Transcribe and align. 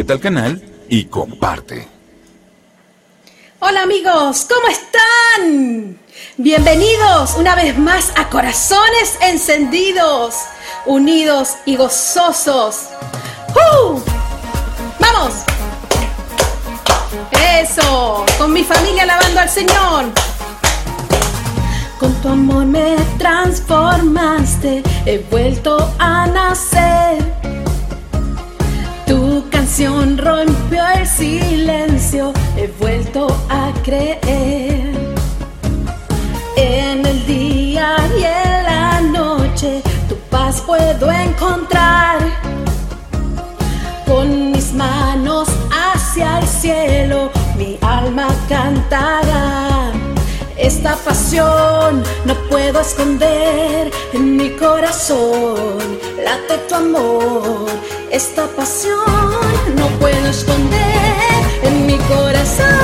suscríbete 0.00 0.12
al 0.12 0.20
canal 0.20 0.62
y 0.88 1.04
comparte. 1.04 1.88
Hola 3.58 3.82
amigos, 3.82 4.46
¿cómo 4.48 4.68
están? 4.68 5.98
Bienvenidos 6.38 7.34
una 7.36 7.54
vez 7.54 7.76
más 7.76 8.12
a 8.16 8.28
Corazones 8.30 9.18
Encendidos, 9.20 10.36
unidos 10.86 11.56
y 11.66 11.76
gozosos. 11.76 12.88
¡Uh! 13.54 14.00
¡Vamos! 14.98 15.34
Eso, 17.60 18.24
con 18.38 18.52
mi 18.52 18.64
familia 18.64 19.02
alabando 19.02 19.40
al 19.40 19.50
Señor. 19.50 20.04
Con 21.98 22.14
tu 22.22 22.28
amor 22.28 22.64
me 22.64 22.96
transformaste, 23.18 24.82
he 25.04 25.18
vuelto 25.30 25.94
a 25.98 26.26
nacer. 26.26 27.39
Canción 29.70 30.18
rompió 30.18 30.82
el 30.96 31.06
silencio, 31.06 32.32
he 32.56 32.66
vuelto 32.80 33.28
a 33.48 33.72
creer. 33.84 34.92
En 36.56 37.06
el 37.06 37.24
día 37.24 37.94
y 38.18 38.24
en 38.24 38.64
la 38.64 39.00
noche, 39.00 39.80
tu 40.08 40.16
paz 40.28 40.60
puedo 40.62 41.08
encontrar. 41.12 42.18
Con 44.08 44.50
mis 44.50 44.72
manos 44.72 45.48
hacia 45.70 46.40
el 46.40 46.48
cielo, 46.48 47.30
mi 47.56 47.78
alma 47.80 48.26
cantará. 48.48 49.92
Esta 50.56 50.96
pasión 50.96 52.02
no 52.24 52.34
puedo 52.50 52.80
esconder 52.80 53.92
en 54.14 54.36
mi 54.36 54.50
corazón. 54.50 55.78
Late 56.24 56.58
tu 56.68 56.74
amor. 56.74 57.99
Esta 58.10 58.48
pasión 58.48 58.98
no 59.76 59.86
puedo 60.00 60.26
esconder 60.26 61.44
en 61.62 61.86
mi 61.86 61.96
corazón. 61.96 62.79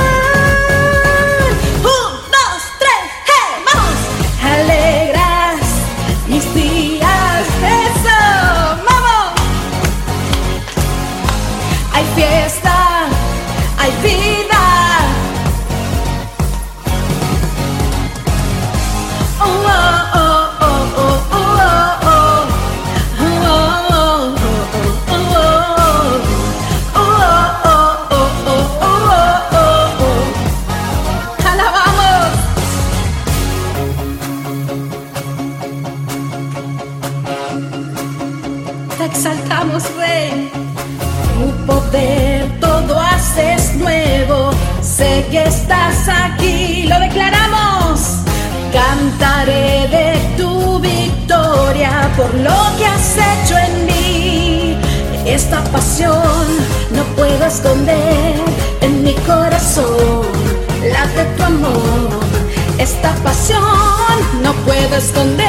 Esconder 65.07 65.46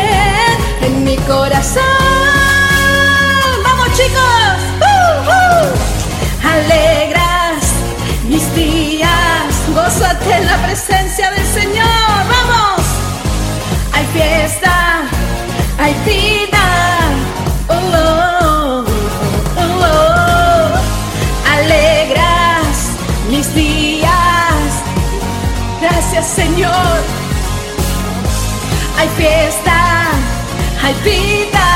vida. 31.08 31.68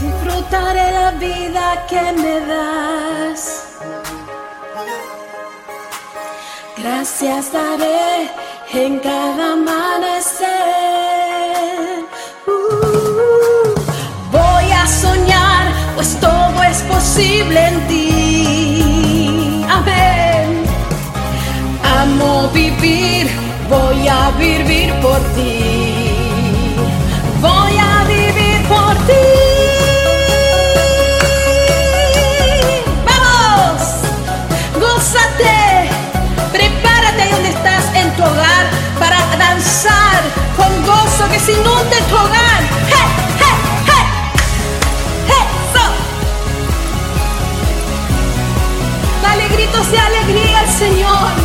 Disfrutaré 0.00 0.86
la 1.00 1.10
vida 1.26 1.64
que 1.90 2.04
me 2.22 2.34
das. 2.52 3.42
Gracias 6.82 7.52
daré 7.52 8.30
en 8.72 8.92
cada 9.00 9.44
amanecer. 9.54 10.48
Uh, 12.46 13.74
voy 14.36 14.66
a 14.82 14.84
soñar, 14.86 15.64
pues 15.96 16.10
todo 16.20 16.62
es 16.72 16.80
posible 16.94 17.58
en 17.70 17.76
ti. 17.88 19.64
Amén. 19.78 20.46
Amo 22.00 22.48
vivir, 22.60 23.17
voy 23.68 24.08
a 24.08 24.30
vivir 24.38 24.92
por 25.00 25.18
ti. 25.34 26.10
Voy 27.40 27.78
a 27.78 28.04
vivir 28.04 28.66
por 28.68 28.94
ti. 29.06 29.26
¡Vamos! 33.06 33.82
¡Gózate! 34.80 35.90
Prepárate 36.52 37.30
donde 37.30 37.48
estás 37.50 37.84
en 37.94 38.10
tu 38.16 38.22
hogar 38.22 38.66
para 38.98 39.18
danzar 39.36 40.22
con 40.56 40.70
gozo 40.86 41.28
que 41.30 41.38
se 41.38 41.52
inunde 41.52 41.96
tu 42.08 42.16
hogar. 42.16 42.62
¡Hey, 42.88 43.18
gritos 49.50 49.90
de 49.90 49.98
alegría 49.98 50.60
al 50.60 50.68
Señor. 50.68 51.37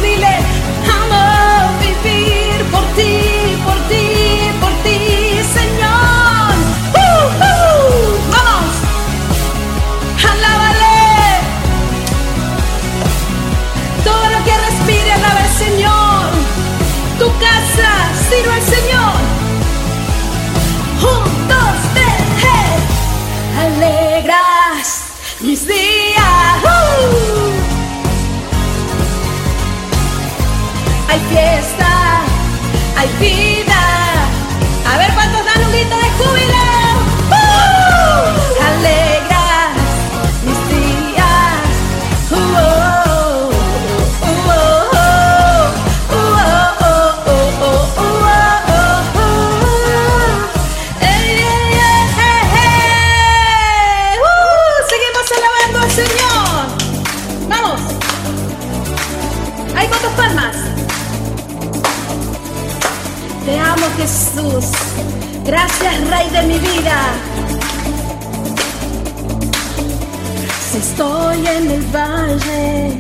Si 70.72 70.78
estoy 70.78 71.48
en 71.48 71.72
el 71.72 71.82
valle, 71.96 72.98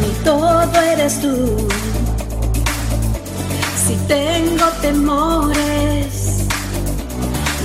mi 0.00 0.24
todo 0.24 0.80
eres 0.92 1.20
tú. 1.20 1.68
Si 3.86 3.94
tengo 4.06 4.66
temores, 4.82 6.44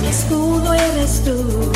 mi 0.00 0.08
escudo 0.08 0.72
eres 0.72 1.22
tú. 1.24 1.72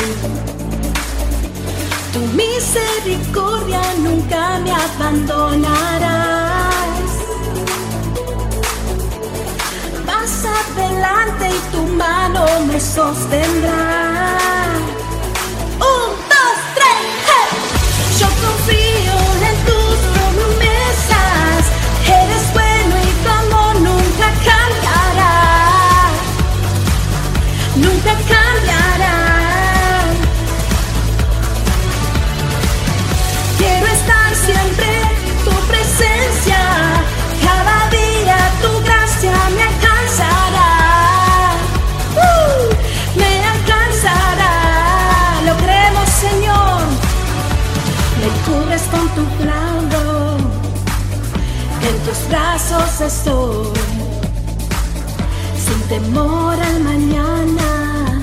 Tu 2.13 2.19
misericordia 2.35 3.81
nunca 4.03 4.59
me 4.59 4.71
abandonarás. 4.71 6.38
Adelante 10.75 11.49
y 11.49 11.71
tu 11.71 11.83
mano 11.83 12.45
me 12.65 12.79
sostendrá. 12.79 14.37
Un, 15.79 16.09
dos, 16.33 16.57
tres, 16.75 17.01
hey. 17.29 17.51
Yo 18.19 18.27
confío 18.45 19.18
estoy. 53.01 53.67
Sin 55.65 55.81
temor 55.87 56.55
al 56.59 56.79
mañana. 56.81 58.21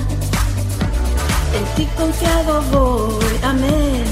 En 1.53 1.65
ti 1.75 1.87
confiado 1.97 2.61
voy. 2.71 3.39
Amén. 3.43 4.03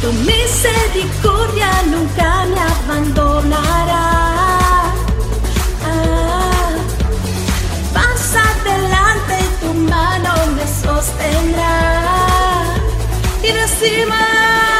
Tu 0.00 0.12
misericordia 0.12 1.70
nunca 1.90 2.44
me 2.52 2.60
abandonará. 2.60 4.06
Ah, 5.86 6.70
adelante 8.50 9.34
y 9.40 9.64
tu 9.64 9.74
mano 9.74 10.32
me 10.56 10.66
sostendrá. 10.66 11.74
Y 13.42 13.52
decimos, 13.52 14.73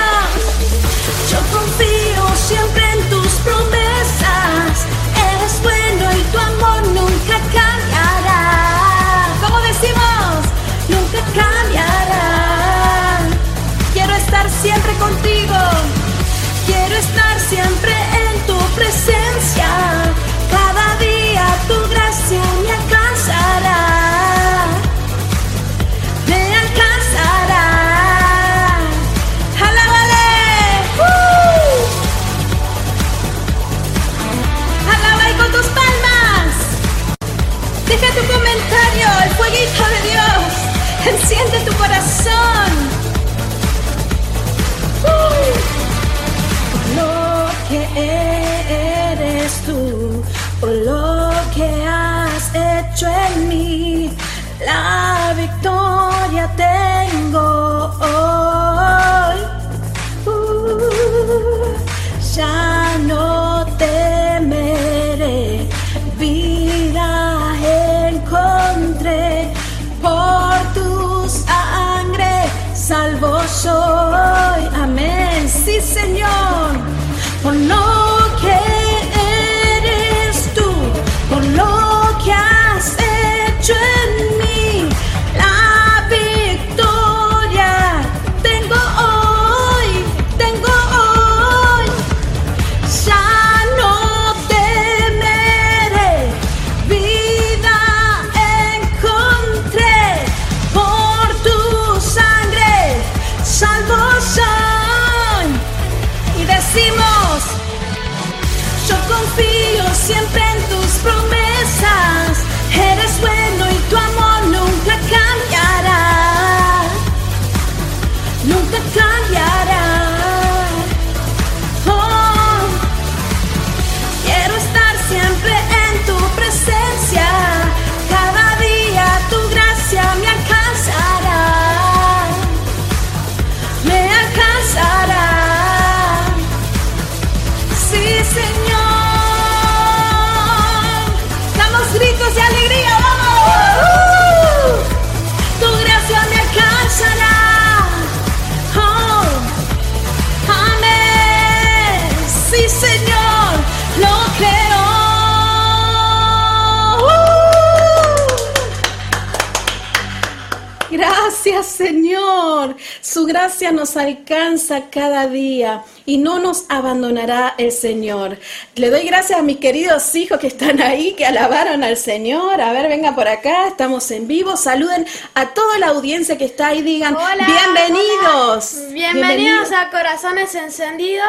Señor. 161.64 162.76
Su 163.00 163.24
gracia 163.24 163.72
nos 163.72 163.96
alcanza 163.96 164.90
cada 164.90 165.26
día 165.26 165.82
y 166.06 166.18
no 166.18 166.38
nos 166.38 166.64
abandonará 166.68 167.54
el 167.58 167.72
Señor. 167.72 168.38
Le 168.74 168.90
doy 168.90 169.04
gracias 169.04 169.38
a 169.38 169.42
mis 169.42 169.56
queridos 169.56 170.14
hijos 170.14 170.38
que 170.38 170.46
están 170.46 170.80
ahí, 170.80 171.14
que 171.14 171.26
alabaron 171.26 171.82
al 171.82 171.96
Señor. 171.96 172.60
A 172.60 172.72
ver, 172.72 172.88
venga 172.88 173.14
por 173.14 173.26
acá, 173.28 173.68
estamos 173.68 174.10
en 174.10 174.28
vivo. 174.28 174.56
Saluden 174.56 175.06
a 175.34 175.54
toda 175.54 175.78
la 175.78 175.88
audiencia 175.88 176.38
que 176.38 176.44
está 176.44 176.68
ahí, 176.68 176.82
digan 176.82 177.16
Hola, 177.16 177.46
bienvenidos. 177.46 178.74
hola. 178.76 178.92
Bienvenidos 178.92 179.72
a 179.72 179.90
Corazones 179.90 180.54
Encendidos 180.54 181.28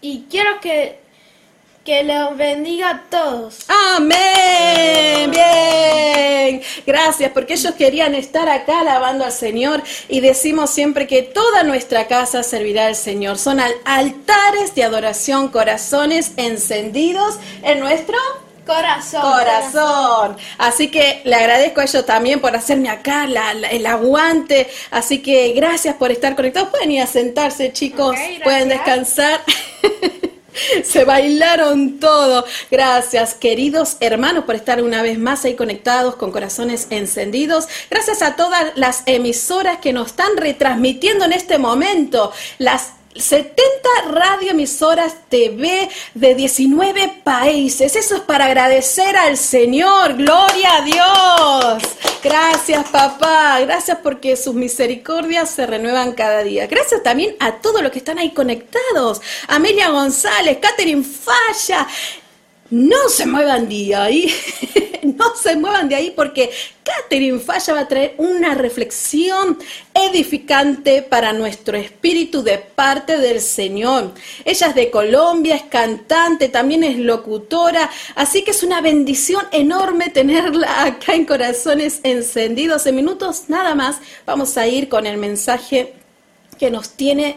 y 0.00 0.26
quiero 0.28 0.60
que, 0.60 1.01
que 1.84 2.04
los 2.04 2.36
bendiga 2.36 2.90
a 2.90 3.02
todos. 3.10 3.58
Amén. 3.96 5.30
Bien. 5.30 6.62
Gracias, 6.86 7.30
porque 7.32 7.54
ellos 7.54 7.74
querían 7.74 8.14
estar 8.14 8.48
acá 8.48 8.80
alabando 8.80 9.24
al 9.24 9.32
Señor 9.32 9.82
y 10.08 10.20
decimos 10.20 10.70
siempre 10.70 11.06
que 11.06 11.22
toda 11.22 11.64
nuestra 11.64 12.06
casa 12.06 12.42
servirá 12.42 12.86
al 12.86 12.94
Señor. 12.96 13.38
Son 13.38 13.58
al- 13.58 13.74
altares 13.84 14.74
de 14.74 14.84
adoración, 14.84 15.48
corazones 15.48 16.32
encendidos 16.36 17.36
en 17.62 17.80
nuestro 17.80 18.16
Corazón. 18.64 19.22
corazón. 19.22 20.36
Así 20.58 20.88
que 20.88 21.20
le 21.24 21.34
agradezco 21.34 21.80
a 21.80 21.84
ellos 21.84 22.06
también 22.06 22.40
por 22.40 22.54
hacerme 22.54 22.90
acá 22.90 23.26
la- 23.26 23.54
la- 23.54 23.68
el 23.70 23.84
aguante. 23.86 24.68
Así 24.92 25.20
que 25.20 25.52
gracias 25.52 25.96
por 25.96 26.12
estar 26.12 26.36
conectados. 26.36 26.68
Pueden 26.70 26.92
ir 26.92 27.02
a 27.02 27.06
sentarse, 27.08 27.72
chicos. 27.72 28.14
Pueden 28.44 28.68
descansar. 28.68 29.40
Se 30.84 31.04
bailaron 31.04 31.98
todo. 31.98 32.44
Gracias, 32.70 33.34
queridos 33.34 33.96
hermanos, 34.00 34.44
por 34.44 34.54
estar 34.54 34.82
una 34.82 35.02
vez 35.02 35.18
más 35.18 35.44
ahí 35.44 35.54
conectados 35.54 36.16
con 36.16 36.32
corazones 36.32 36.86
encendidos. 36.90 37.68
Gracias 37.90 38.22
a 38.22 38.36
todas 38.36 38.72
las 38.76 39.02
emisoras 39.06 39.78
que 39.78 39.92
nos 39.92 40.08
están 40.08 40.36
retransmitiendo 40.36 41.24
en 41.24 41.32
este 41.32 41.58
momento. 41.58 42.32
Las 42.58 42.92
70 43.14 43.62
radioemisoras 44.10 45.14
TV 45.28 45.88
de 46.14 46.34
19 46.34 47.20
países. 47.22 47.94
Eso 47.96 48.16
es 48.16 48.20
para 48.22 48.46
agradecer 48.46 49.16
al 49.16 49.36
Señor. 49.36 50.14
Gloria 50.14 50.76
a 50.76 50.82
Dios. 50.82 51.82
Gracias, 52.22 52.88
papá. 52.88 53.58
Gracias 53.60 53.98
porque 54.02 54.36
sus 54.36 54.54
misericordias 54.54 55.50
se 55.50 55.66
renuevan 55.66 56.12
cada 56.12 56.42
día. 56.42 56.66
Gracias 56.66 57.02
también 57.02 57.34
a 57.40 57.56
todos 57.56 57.82
los 57.82 57.90
que 57.90 57.98
están 57.98 58.18
ahí 58.18 58.30
conectados. 58.30 59.20
Amelia 59.48 59.90
González, 59.90 60.58
Catherine 60.60 61.04
Falla, 61.04 61.86
no 62.72 63.10
se 63.10 63.26
muevan 63.26 63.68
de 63.68 63.94
ahí, 63.94 64.34
no 65.02 65.36
se 65.36 65.56
muevan 65.56 65.90
de 65.90 65.94
ahí 65.94 66.10
porque 66.16 66.50
Catherine 66.82 67.38
Falla 67.38 67.74
va 67.74 67.80
a 67.80 67.88
traer 67.88 68.14
una 68.16 68.54
reflexión 68.54 69.58
edificante 69.92 71.02
para 71.02 71.34
nuestro 71.34 71.76
espíritu 71.76 72.42
de 72.42 72.56
parte 72.56 73.18
del 73.18 73.42
Señor. 73.42 74.12
Ella 74.42 74.68
es 74.68 74.74
de 74.74 74.90
Colombia, 74.90 75.56
es 75.56 75.64
cantante, 75.64 76.48
también 76.48 76.82
es 76.82 76.96
locutora, 76.96 77.90
así 78.14 78.42
que 78.42 78.52
es 78.52 78.62
una 78.62 78.80
bendición 78.80 79.44
enorme 79.52 80.08
tenerla 80.08 80.84
acá 80.84 81.12
en 81.12 81.26
Corazones 81.26 82.00
Encendidos. 82.04 82.86
En 82.86 82.96
minutos 82.96 83.44
nada 83.48 83.74
más 83.74 83.98
vamos 84.24 84.56
a 84.56 84.66
ir 84.66 84.88
con 84.88 85.06
el 85.06 85.18
mensaje 85.18 85.92
que 86.58 86.70
nos 86.70 86.90
tiene 86.90 87.36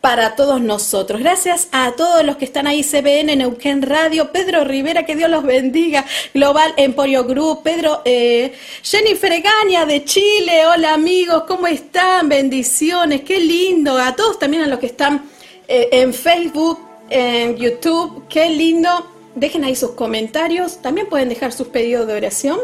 para 0.00 0.36
todos 0.36 0.60
nosotros. 0.60 1.20
Gracias 1.20 1.68
a 1.72 1.92
todos 1.92 2.24
los 2.24 2.36
que 2.36 2.44
están 2.44 2.66
ahí, 2.66 2.84
CBN, 2.84 3.34
Neuquén 3.36 3.82
Radio, 3.82 4.30
Pedro 4.30 4.64
Rivera, 4.64 5.04
que 5.04 5.16
Dios 5.16 5.28
los 5.28 5.42
bendiga, 5.42 6.04
Global 6.34 6.72
Emporio 6.76 7.24
Group, 7.24 7.62
Pedro, 7.64 8.02
eh, 8.04 8.52
Jennifer 8.82 9.32
Egaña 9.32 9.86
de 9.86 10.04
Chile, 10.04 10.66
hola 10.66 10.94
amigos, 10.94 11.44
¿cómo 11.48 11.66
están? 11.66 12.28
Bendiciones, 12.28 13.22
qué 13.22 13.40
lindo. 13.40 13.98
A 13.98 14.14
todos 14.14 14.38
también 14.38 14.62
a 14.62 14.66
los 14.66 14.78
que 14.78 14.86
están 14.86 15.24
eh, 15.66 15.88
en 15.90 16.14
Facebook, 16.14 16.78
en 17.10 17.56
YouTube, 17.56 18.24
qué 18.28 18.48
lindo. 18.50 19.10
Dejen 19.34 19.64
ahí 19.64 19.74
sus 19.74 19.90
comentarios, 19.92 20.80
también 20.80 21.08
pueden 21.08 21.28
dejar 21.28 21.52
sus 21.52 21.68
pedidos 21.68 22.06
de 22.06 22.14
oración. 22.14 22.58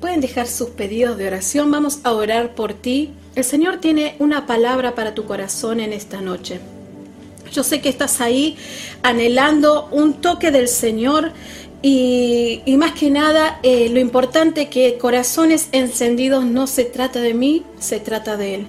Pueden 0.00 0.20
dejar 0.20 0.46
sus 0.46 0.70
pedidos 0.70 1.16
de 1.16 1.26
oración, 1.26 1.70
vamos 1.70 2.00
a 2.04 2.12
orar 2.12 2.54
por 2.54 2.74
ti 2.74 3.14
el 3.36 3.44
Señor 3.44 3.76
tiene 3.76 4.16
una 4.18 4.46
palabra 4.46 4.94
para 4.94 5.14
tu 5.14 5.26
corazón 5.26 5.78
en 5.78 5.92
esta 5.92 6.22
noche. 6.22 6.58
Yo 7.52 7.62
sé 7.62 7.82
que 7.82 7.90
estás 7.90 8.22
ahí 8.22 8.56
anhelando 9.02 9.88
un 9.92 10.14
toque 10.14 10.50
del 10.50 10.68
Señor 10.68 11.32
y, 11.82 12.62
más 12.78 12.92
que 12.92 13.10
nada 13.10 13.60
eh, 13.62 13.90
lo 13.90 14.00
importante 14.00 14.68
que 14.70 14.96
corazones 14.96 15.68
encendidos 15.72 16.46
no 16.46 16.66
se 16.66 16.84
trata 16.84 17.20
de 17.20 17.34
mí, 17.34 17.62
se 17.78 18.00
trata 18.00 18.38
de 18.38 18.54
Él. 18.54 18.66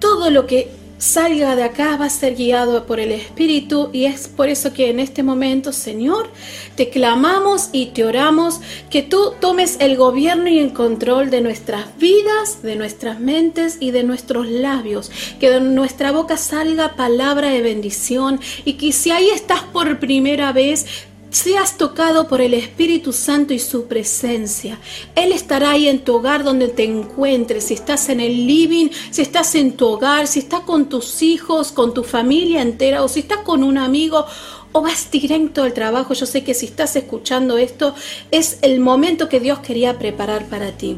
Todo 0.00 0.30
lo 0.30 0.46
que 0.46 0.68
salga 0.98 1.56
de 1.56 1.64
acá 1.64 1.96
va 1.96 2.06
a 2.06 2.10
ser 2.10 2.34
guiado 2.34 2.86
por 2.86 3.00
el 3.00 3.12
Espíritu 3.12 3.90
y 3.92 4.06
es 4.06 4.28
por 4.28 4.48
eso 4.48 4.72
que 4.72 4.90
en 4.90 5.00
este 5.00 5.22
momento, 5.22 5.72
Señor, 5.72 6.28
te 6.74 6.90
clamamos 6.90 7.68
y 7.72 7.86
te 7.86 8.04
oramos 8.04 8.60
que 8.90 9.02
tú 9.02 9.34
tomes 9.40 9.76
el 9.80 9.96
gobierno 9.96 10.48
y 10.48 10.58
el 10.58 10.72
control 10.72 11.30
de 11.30 11.40
nuestras 11.40 11.96
vidas, 11.98 12.62
de 12.62 12.76
nuestras 12.76 13.20
mentes 13.20 13.78
y 13.80 13.90
de 13.90 14.02
nuestros 14.02 14.48
labios, 14.48 15.10
que 15.38 15.50
de 15.50 15.60
nuestra 15.60 16.12
boca 16.12 16.36
salga 16.36 16.96
palabra 16.96 17.50
de 17.50 17.62
bendición 17.62 18.40
y 18.64 18.74
que 18.74 18.92
si 18.92 19.10
ahí 19.10 19.28
estás 19.30 19.62
por 19.62 19.98
primera 19.98 20.52
vez, 20.52 20.86
seas 21.30 21.76
tocado 21.76 22.28
por 22.28 22.40
el 22.40 22.54
Espíritu 22.54 23.12
Santo 23.12 23.52
y 23.52 23.58
su 23.58 23.86
presencia. 23.86 24.78
Él 25.14 25.32
estará 25.32 25.72
ahí 25.72 25.88
en 25.88 26.00
tu 26.00 26.16
hogar 26.16 26.44
donde 26.44 26.68
te 26.68 26.84
encuentres, 26.84 27.64
si 27.64 27.74
estás 27.74 28.08
en 28.08 28.20
el 28.20 28.46
living, 28.46 28.88
si 29.10 29.22
estás 29.22 29.54
en 29.54 29.72
tu 29.72 29.86
hogar, 29.86 30.26
si 30.26 30.38
estás 30.38 30.60
con 30.60 30.88
tus 30.88 31.22
hijos, 31.22 31.72
con 31.72 31.94
tu 31.94 32.04
familia 32.04 32.62
entera 32.62 33.02
o 33.02 33.08
si 33.08 33.20
estás 33.20 33.38
con 33.38 33.62
un 33.62 33.78
amigo 33.78 34.24
o 34.72 34.82
vas 34.82 35.10
directo 35.10 35.62
al 35.62 35.72
trabajo. 35.72 36.14
Yo 36.14 36.26
sé 36.26 36.44
que 36.44 36.54
si 36.54 36.66
estás 36.66 36.96
escuchando 36.96 37.58
esto 37.58 37.94
es 38.30 38.58
el 38.62 38.80
momento 38.80 39.28
que 39.28 39.40
Dios 39.40 39.58
quería 39.60 39.98
preparar 39.98 40.46
para 40.46 40.72
ti. 40.72 40.96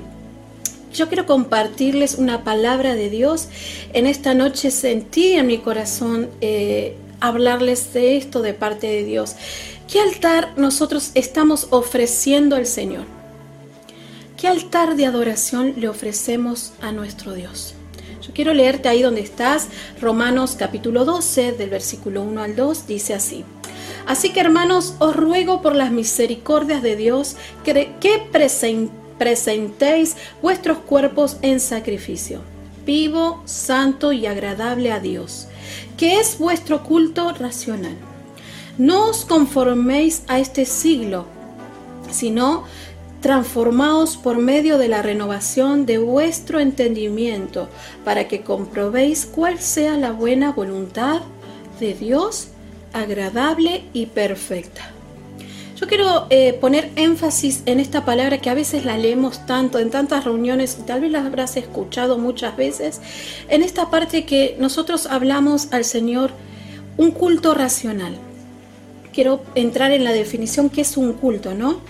Yo 0.92 1.08
quiero 1.08 1.26
compartirles 1.26 2.14
una 2.14 2.44
palabra 2.44 2.94
de 2.94 3.10
Dios. 3.10 3.48
En 3.92 4.06
esta 4.06 4.34
noche 4.34 4.70
sentí 4.70 5.32
en 5.32 5.46
mi 5.46 5.58
corazón 5.58 6.30
eh, 6.40 6.96
hablarles 7.20 7.92
de 7.92 8.16
esto 8.16 8.42
de 8.42 8.54
parte 8.54 8.86
de 8.86 9.04
Dios. 9.04 9.36
¿Qué 9.88 10.00
altar 10.02 10.52
nosotros 10.58 11.12
estamos 11.14 11.68
ofreciendo 11.70 12.56
al 12.56 12.66
Señor? 12.66 13.06
¿Qué 14.36 14.46
altar 14.46 14.96
de 14.96 15.06
adoración 15.06 15.72
le 15.78 15.88
ofrecemos 15.88 16.74
a 16.82 16.92
nuestro 16.92 17.32
Dios? 17.32 17.72
Yo 18.20 18.34
quiero 18.34 18.52
leerte 18.52 18.90
ahí 18.90 19.00
donde 19.00 19.22
estás, 19.22 19.68
Romanos 19.98 20.56
capítulo 20.58 21.06
12, 21.06 21.52
del 21.52 21.70
versículo 21.70 22.20
1 22.20 22.42
al 22.42 22.54
2, 22.54 22.86
dice 22.86 23.14
así. 23.14 23.46
Así 24.06 24.28
que 24.28 24.40
hermanos, 24.40 24.94
os 24.98 25.16
ruego 25.16 25.62
por 25.62 25.74
las 25.74 25.90
misericordias 25.90 26.82
de 26.82 26.94
Dios 26.94 27.36
que, 27.64 28.20
presentéis 29.18 30.16
vuestros 30.42 30.78
cuerpos 30.80 31.38
en 31.40 31.60
sacrificio, 31.60 32.42
vivo, 32.84 33.42
santo 33.46 34.12
y 34.12 34.26
agradable 34.26 34.92
a 34.92 35.00
Dios, 35.00 35.48
que 35.96 36.20
es 36.20 36.36
vuestro 36.38 36.82
culto 36.82 37.32
racional. 37.32 37.96
No 38.78 39.08
os 39.08 39.24
conforméis 39.24 40.22
a 40.28 40.38
este 40.38 40.64
siglo, 40.64 41.26
sino 42.12 42.62
transformaos 43.20 44.16
por 44.16 44.38
medio 44.38 44.78
de 44.78 44.86
la 44.86 45.02
renovación 45.02 45.84
de 45.84 45.98
vuestro 45.98 46.60
entendimiento, 46.60 47.68
para 48.04 48.28
que 48.28 48.42
comprobéis 48.42 49.26
cuál 49.26 49.58
sea 49.58 49.96
la 49.96 50.12
buena 50.12 50.52
voluntad 50.52 51.22
de 51.80 51.94
Dios, 51.94 52.50
agradable 52.92 53.82
y 53.92 54.06
perfecta. 54.06 54.92
Yo 55.74 55.88
quiero 55.88 56.28
eh, 56.30 56.52
poner 56.52 56.92
énfasis 56.94 57.64
en 57.66 57.80
esta 57.80 58.04
palabra 58.04 58.38
que 58.38 58.50
a 58.50 58.54
veces 58.54 58.84
la 58.84 58.96
leemos 58.96 59.44
tanto 59.44 59.80
en 59.80 59.90
tantas 59.90 60.24
reuniones, 60.24 60.78
y 60.78 60.84
tal 60.84 61.00
vez 61.00 61.10
la 61.10 61.26
habrás 61.26 61.56
escuchado 61.56 62.16
muchas 62.16 62.56
veces, 62.56 63.00
en 63.48 63.64
esta 63.64 63.90
parte 63.90 64.24
que 64.24 64.56
nosotros 64.60 65.06
hablamos 65.06 65.72
al 65.72 65.84
Señor 65.84 66.30
un 66.96 67.10
culto 67.10 67.54
racional 67.54 68.27
quiero 69.12 69.42
entrar 69.54 69.92
en 69.92 70.04
la 70.04 70.12
definición 70.12 70.70
que 70.70 70.82
es 70.82 70.96
un 70.96 71.12
culto, 71.12 71.54
¿no? 71.54 71.80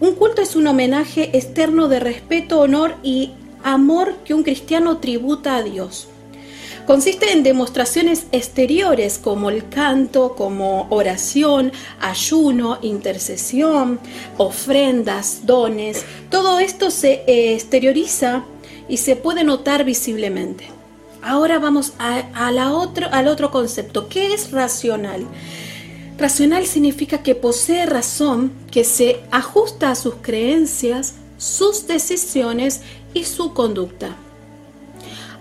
Un 0.00 0.14
culto 0.14 0.42
es 0.42 0.56
un 0.56 0.66
homenaje 0.66 1.36
externo 1.36 1.88
de 1.88 2.00
respeto, 2.00 2.60
honor 2.60 2.96
y 3.02 3.32
amor 3.62 4.16
que 4.24 4.34
un 4.34 4.42
cristiano 4.42 4.98
tributa 4.98 5.56
a 5.56 5.62
Dios. 5.62 6.08
Consiste 6.86 7.32
en 7.32 7.42
demostraciones 7.42 8.26
exteriores 8.30 9.18
como 9.18 9.50
el 9.50 9.68
canto, 9.68 10.36
como 10.36 10.86
oración, 10.90 11.72
ayuno, 11.98 12.78
intercesión, 12.80 13.98
ofrendas, 14.36 15.40
dones. 15.46 16.04
Todo 16.30 16.60
esto 16.60 16.92
se 16.92 17.24
eh, 17.26 17.54
exterioriza 17.54 18.44
y 18.88 18.98
se 18.98 19.16
puede 19.16 19.42
notar 19.42 19.84
visiblemente. 19.84 20.68
Ahora 21.22 21.58
vamos 21.58 21.94
a, 21.98 22.52
la 22.52 22.72
otro, 22.72 23.08
al 23.10 23.26
otro 23.26 23.50
concepto. 23.50 24.08
¿Qué 24.08 24.32
es 24.32 24.52
racional? 24.52 25.26
Racional 26.18 26.66
significa 26.66 27.22
que 27.22 27.34
posee 27.34 27.84
razón, 27.84 28.52
que 28.70 28.84
se 28.84 29.20
ajusta 29.30 29.90
a 29.90 29.94
sus 29.94 30.14
creencias, 30.22 31.14
sus 31.36 31.86
decisiones 31.86 32.80
y 33.12 33.24
su 33.24 33.52
conducta. 33.52 34.16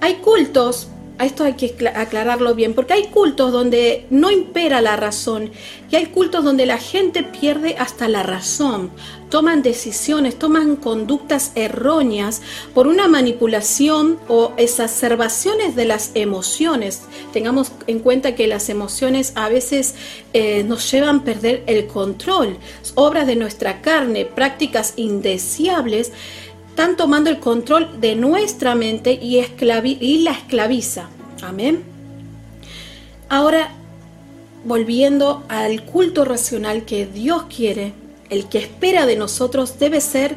Hay 0.01 0.15
cultos 0.15 0.89
esto 1.23 1.45
hay 1.45 1.53
que 1.53 1.73
aclararlo 1.95 2.55
bien, 2.55 2.73
porque 2.73 2.93
hay 2.93 3.07
cultos 3.07 3.51
donde 3.53 4.05
no 4.09 4.31
impera 4.31 4.81
la 4.81 4.97
razón 4.97 5.51
y 5.89 5.95
hay 5.95 6.07
cultos 6.07 6.43
donde 6.43 6.65
la 6.65 6.77
gente 6.77 7.23
pierde 7.23 7.75
hasta 7.77 8.09
la 8.09 8.21
razón, 8.21 8.91
toman 9.29 9.61
decisiones, 9.61 10.37
toman 10.37 10.75
conductas 10.75 11.51
erróneas 11.55 12.41
por 12.73 12.87
una 12.87 13.07
manipulación 13.07 14.19
o 14.27 14.53
exacerbaciones 14.57 15.75
de 15.75 15.85
las 15.85 16.11
emociones. 16.15 17.03
Tengamos 17.31 17.71
en 17.87 17.99
cuenta 17.99 18.35
que 18.35 18.47
las 18.47 18.69
emociones 18.69 19.31
a 19.35 19.47
veces 19.47 19.95
eh, 20.33 20.63
nos 20.63 20.91
llevan 20.91 21.19
a 21.19 21.23
perder 21.23 21.63
el 21.67 21.87
control, 21.87 22.57
obras 22.95 23.25
de 23.25 23.35
nuestra 23.35 23.81
carne, 23.81 24.25
prácticas 24.25 24.93
indeseables 24.97 26.11
están 26.75 26.97
tomando 26.97 27.29
el 27.29 27.39
control 27.39 28.01
de 28.01 28.17
nuestra 28.17 28.75
mente 28.75 29.13
y, 29.13 29.41
la 30.23 30.31
esclaviza. 30.31 31.07
Amén. 31.41 31.81
Ahora, 33.29 33.71
volviendo 34.65 35.45
al 35.47 35.85
culto 35.85 36.25
racional 36.25 36.83
que 36.83 37.05
Dios 37.05 37.43
quiere, 37.43 37.93
el 38.29 38.49
que 38.49 38.57
espera 38.57 39.05
de 39.05 39.15
nosotros 39.15 39.79
debe 39.79 40.01
ser 40.01 40.35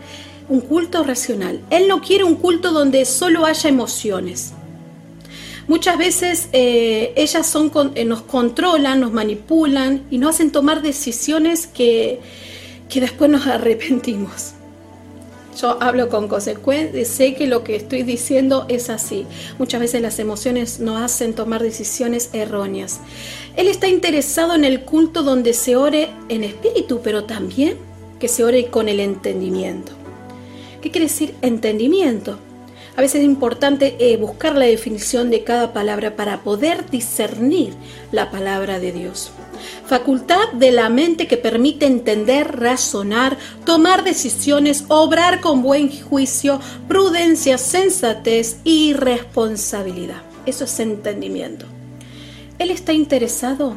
un 0.48 0.60
culto 0.60 1.02
racional. 1.02 1.60
Él 1.70 1.88
no 1.88 2.00
quiere 2.02 2.22
un 2.22 2.36
culto 2.36 2.70
donde 2.70 3.04
solo 3.04 3.44
haya 3.44 3.68
emociones. 3.68 4.52
Muchas 5.66 5.98
veces 5.98 6.50
eh, 6.52 7.14
ellas 7.16 7.52
eh, 7.96 8.04
nos 8.04 8.22
controlan, 8.22 9.00
nos 9.00 9.10
manipulan 9.10 10.04
y 10.08 10.18
nos 10.18 10.36
hacen 10.36 10.52
tomar 10.52 10.82
decisiones 10.82 11.66
que, 11.66 12.20
que 12.88 13.00
después 13.00 13.28
nos 13.28 13.44
arrepentimos. 13.48 14.54
Yo 15.60 15.76
hablo 15.82 16.08
con 16.08 16.28
consecuencia, 16.28 17.04
sé 17.04 17.34
que 17.34 17.48
lo 17.48 17.64
que 17.64 17.74
estoy 17.74 18.04
diciendo 18.04 18.64
es 18.68 18.90
así. 18.90 19.26
Muchas 19.58 19.80
veces 19.80 20.00
las 20.02 20.20
emociones 20.20 20.78
nos 20.78 21.02
hacen 21.02 21.34
tomar 21.34 21.62
decisiones 21.62 22.30
erróneas. 22.32 23.00
Él 23.56 23.66
está 23.66 23.88
interesado 23.88 24.54
en 24.54 24.64
el 24.64 24.82
culto 24.82 25.24
donde 25.24 25.54
se 25.54 25.74
ore 25.74 26.10
en 26.28 26.44
espíritu, 26.44 27.00
pero 27.02 27.24
también 27.24 27.76
que 28.20 28.28
se 28.28 28.44
ore 28.44 28.66
con 28.66 28.88
el 28.88 29.00
entendimiento. 29.00 29.90
¿Qué 30.80 30.92
quiere 30.92 31.06
decir 31.06 31.34
entendimiento? 31.42 32.38
A 32.96 33.00
veces 33.00 33.20
es 33.20 33.26
importante 33.26 33.96
eh, 33.98 34.16
buscar 34.16 34.54
la 34.54 34.66
definición 34.66 35.28
de 35.28 35.42
cada 35.42 35.72
palabra 35.72 36.14
para 36.14 36.42
poder 36.44 36.88
discernir 36.88 37.74
la 38.12 38.30
palabra 38.30 38.78
de 38.78 38.92
Dios. 38.92 39.32
Facultad 39.86 40.52
de 40.52 40.72
la 40.72 40.88
mente 40.88 41.26
que 41.26 41.36
permite 41.36 41.86
entender, 41.86 42.58
razonar, 42.58 43.36
tomar 43.64 44.04
decisiones, 44.04 44.84
obrar 44.88 45.40
con 45.40 45.62
buen 45.62 45.90
juicio, 45.90 46.60
prudencia, 46.88 47.58
sensatez 47.58 48.58
y 48.64 48.92
responsabilidad. 48.92 50.22
Eso 50.46 50.64
es 50.64 50.80
entendimiento. 50.80 51.66
Él 52.58 52.70
está 52.70 52.92
interesado 52.92 53.76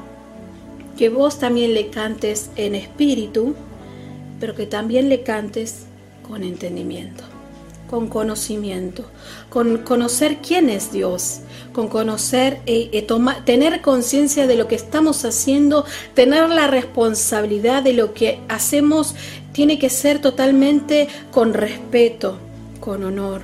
que 0.98 1.10
vos 1.10 1.40
también 1.40 1.74
le 1.74 1.90
cantes 1.90 2.50
en 2.56 2.76
espíritu, 2.76 3.56
pero 4.40 4.56
que 4.56 4.66
también 4.66 5.10
le 5.10 5.24
cantes 5.24 5.86
con 6.28 6.44
entendimiento, 6.44 7.24
con 7.92 8.08
conocimiento, 8.08 9.04
con 9.50 9.80
conocer 9.80 10.38
quién 10.38 10.70
es 10.70 10.94
Dios, 10.94 11.42
con 11.74 11.90
conocer, 11.90 12.62
y 12.66 12.90
eh, 12.94 13.06
eh, 13.06 13.08
tener 13.44 13.82
conciencia 13.82 14.48
de 14.48 14.56
lo 14.56 14.70
que 14.70 14.76
estamos 14.76 15.26
haciendo, 15.26 15.84
tener 16.14 16.50
la 16.50 16.68
responsabilidad 16.68 17.84
de 17.84 17.92
lo 17.92 18.14
que 18.14 18.40
hacemos, 18.48 19.14
tiene 19.52 19.78
que 19.78 19.90
ser 19.90 20.20
totalmente 20.20 21.10
con 21.32 21.54
respeto, 21.54 22.38
con 22.80 23.04
honor. 23.04 23.42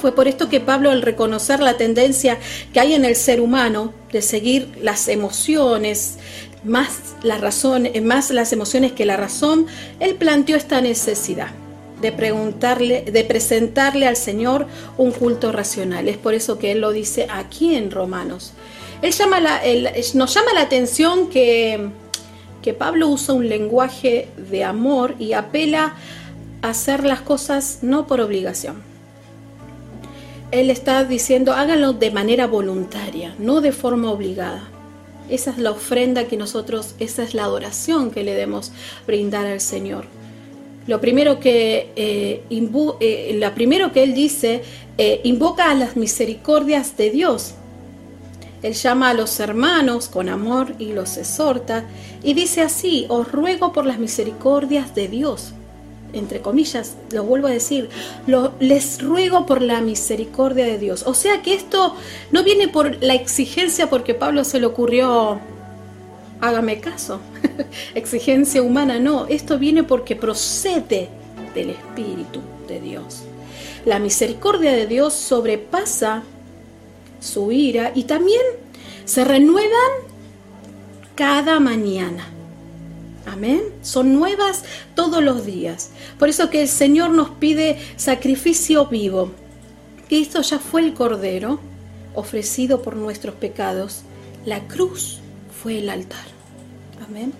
Fue 0.00 0.12
por 0.14 0.26
esto 0.26 0.48
que 0.48 0.60
Pablo, 0.60 0.90
al 0.90 1.02
reconocer 1.02 1.60
la 1.60 1.76
tendencia 1.76 2.38
que 2.72 2.80
hay 2.80 2.94
en 2.94 3.04
el 3.04 3.14
ser 3.14 3.42
humano 3.42 3.92
de 4.10 4.22
seguir 4.22 4.72
las 4.80 5.06
emociones, 5.06 6.16
más 6.64 7.14
la 7.22 7.36
razón, 7.36 7.90
más 8.04 8.30
las 8.30 8.54
emociones 8.54 8.92
que 8.92 9.04
la 9.04 9.18
razón, 9.18 9.66
él 9.98 10.14
planteó 10.14 10.56
esta 10.56 10.80
necesidad 10.80 11.50
de 12.00 12.12
preguntarle, 12.12 13.02
de 13.02 13.24
presentarle 13.24 14.06
al 14.06 14.16
Señor 14.16 14.66
un 14.96 15.12
culto 15.12 15.52
racional. 15.52 16.08
Es 16.08 16.16
por 16.16 16.34
eso 16.34 16.58
que 16.58 16.72
él 16.72 16.80
lo 16.80 16.92
dice 16.92 17.26
aquí 17.30 17.74
en 17.74 17.90
Romanos. 17.90 18.52
Él 19.02 19.12
nos 20.14 20.34
llama 20.34 20.52
la 20.52 20.60
atención 20.60 21.28
que, 21.30 21.88
que 22.62 22.74
Pablo 22.74 23.08
usa 23.08 23.34
un 23.34 23.48
lenguaje 23.48 24.28
de 24.36 24.64
amor 24.64 25.14
y 25.18 25.32
apela 25.32 25.94
a 26.62 26.70
hacer 26.70 27.04
las 27.04 27.20
cosas 27.20 27.78
no 27.82 28.06
por 28.06 28.20
obligación. 28.20 28.82
Él 30.50 30.68
está 30.68 31.04
diciendo 31.04 31.52
háganlo 31.52 31.92
de 31.92 32.10
manera 32.10 32.46
voluntaria, 32.46 33.34
no 33.38 33.60
de 33.60 33.72
forma 33.72 34.10
obligada. 34.10 34.68
Esa 35.30 35.52
es 35.52 35.58
la 35.58 35.70
ofrenda 35.70 36.26
que 36.26 36.36
nosotros, 36.36 36.96
esa 36.98 37.22
es 37.22 37.34
la 37.34 37.44
adoración 37.44 38.10
que 38.10 38.24
le 38.24 38.32
debemos 38.32 38.72
brindar 39.06 39.46
al 39.46 39.60
Señor. 39.60 40.06
Lo 40.90 41.00
primero 41.00 41.38
que, 41.38 41.92
eh, 41.94 42.42
eh 42.50 43.50
primero 43.54 43.92
que 43.92 44.02
él 44.02 44.12
dice, 44.12 44.60
eh, 44.98 45.20
invoca 45.22 45.70
a 45.70 45.74
las 45.76 45.94
misericordias 45.94 46.96
de 46.96 47.10
Dios. 47.10 47.54
Él 48.64 48.72
llama 48.74 49.10
a 49.10 49.14
los 49.14 49.38
hermanos 49.38 50.08
con 50.08 50.28
amor 50.28 50.74
y 50.80 50.92
los 50.92 51.16
exhorta 51.16 51.84
y 52.24 52.34
dice 52.34 52.62
así, 52.62 53.06
os 53.08 53.30
ruego 53.30 53.72
por 53.72 53.86
las 53.86 54.00
misericordias 54.00 54.92
de 54.96 55.06
Dios. 55.06 55.52
Entre 56.12 56.40
comillas, 56.40 56.96
lo 57.12 57.22
vuelvo 57.22 57.46
a 57.46 57.52
decir, 57.52 57.88
les 58.58 59.00
ruego 59.00 59.46
por 59.46 59.62
la 59.62 59.80
misericordia 59.82 60.64
de 60.64 60.78
Dios. 60.78 61.04
O 61.06 61.14
sea 61.14 61.40
que 61.40 61.54
esto 61.54 61.94
no 62.32 62.42
viene 62.42 62.66
por 62.66 63.00
la 63.00 63.14
exigencia 63.14 63.88
porque 63.88 64.14
Pablo 64.14 64.42
se 64.42 64.58
le 64.58 64.66
ocurrió 64.66 65.38
hágame 66.40 66.80
caso, 66.80 67.20
exigencia 67.94 68.62
humana, 68.62 68.98
no, 68.98 69.26
esto 69.26 69.58
viene 69.58 69.82
porque 69.84 70.16
procede 70.16 71.08
del 71.54 71.70
Espíritu 71.70 72.40
de 72.68 72.80
Dios. 72.80 73.22
La 73.84 73.98
misericordia 73.98 74.72
de 74.72 74.86
Dios 74.86 75.14
sobrepasa 75.14 76.22
su 77.20 77.52
ira 77.52 77.92
y 77.94 78.04
también 78.04 78.42
se 79.04 79.24
renuevan 79.24 79.90
cada 81.14 81.60
mañana. 81.60 82.28
Amén. 83.26 83.62
Son 83.82 84.14
nuevas 84.14 84.64
todos 84.94 85.22
los 85.22 85.44
días. 85.44 85.90
Por 86.18 86.28
eso 86.28 86.50
que 86.50 86.62
el 86.62 86.68
Señor 86.68 87.10
nos 87.10 87.30
pide 87.30 87.78
sacrificio 87.96 88.86
vivo. 88.86 89.30
Cristo 90.08 90.42
ya 90.42 90.58
fue 90.58 90.82
el 90.82 90.94
Cordero 90.94 91.60
ofrecido 92.14 92.82
por 92.82 92.96
nuestros 92.96 93.34
pecados. 93.34 94.02
La 94.44 94.66
cruz 94.66 95.20
fue 95.62 95.78
el 95.78 95.90
altar. 95.90 96.29
Amén. 97.06 97.32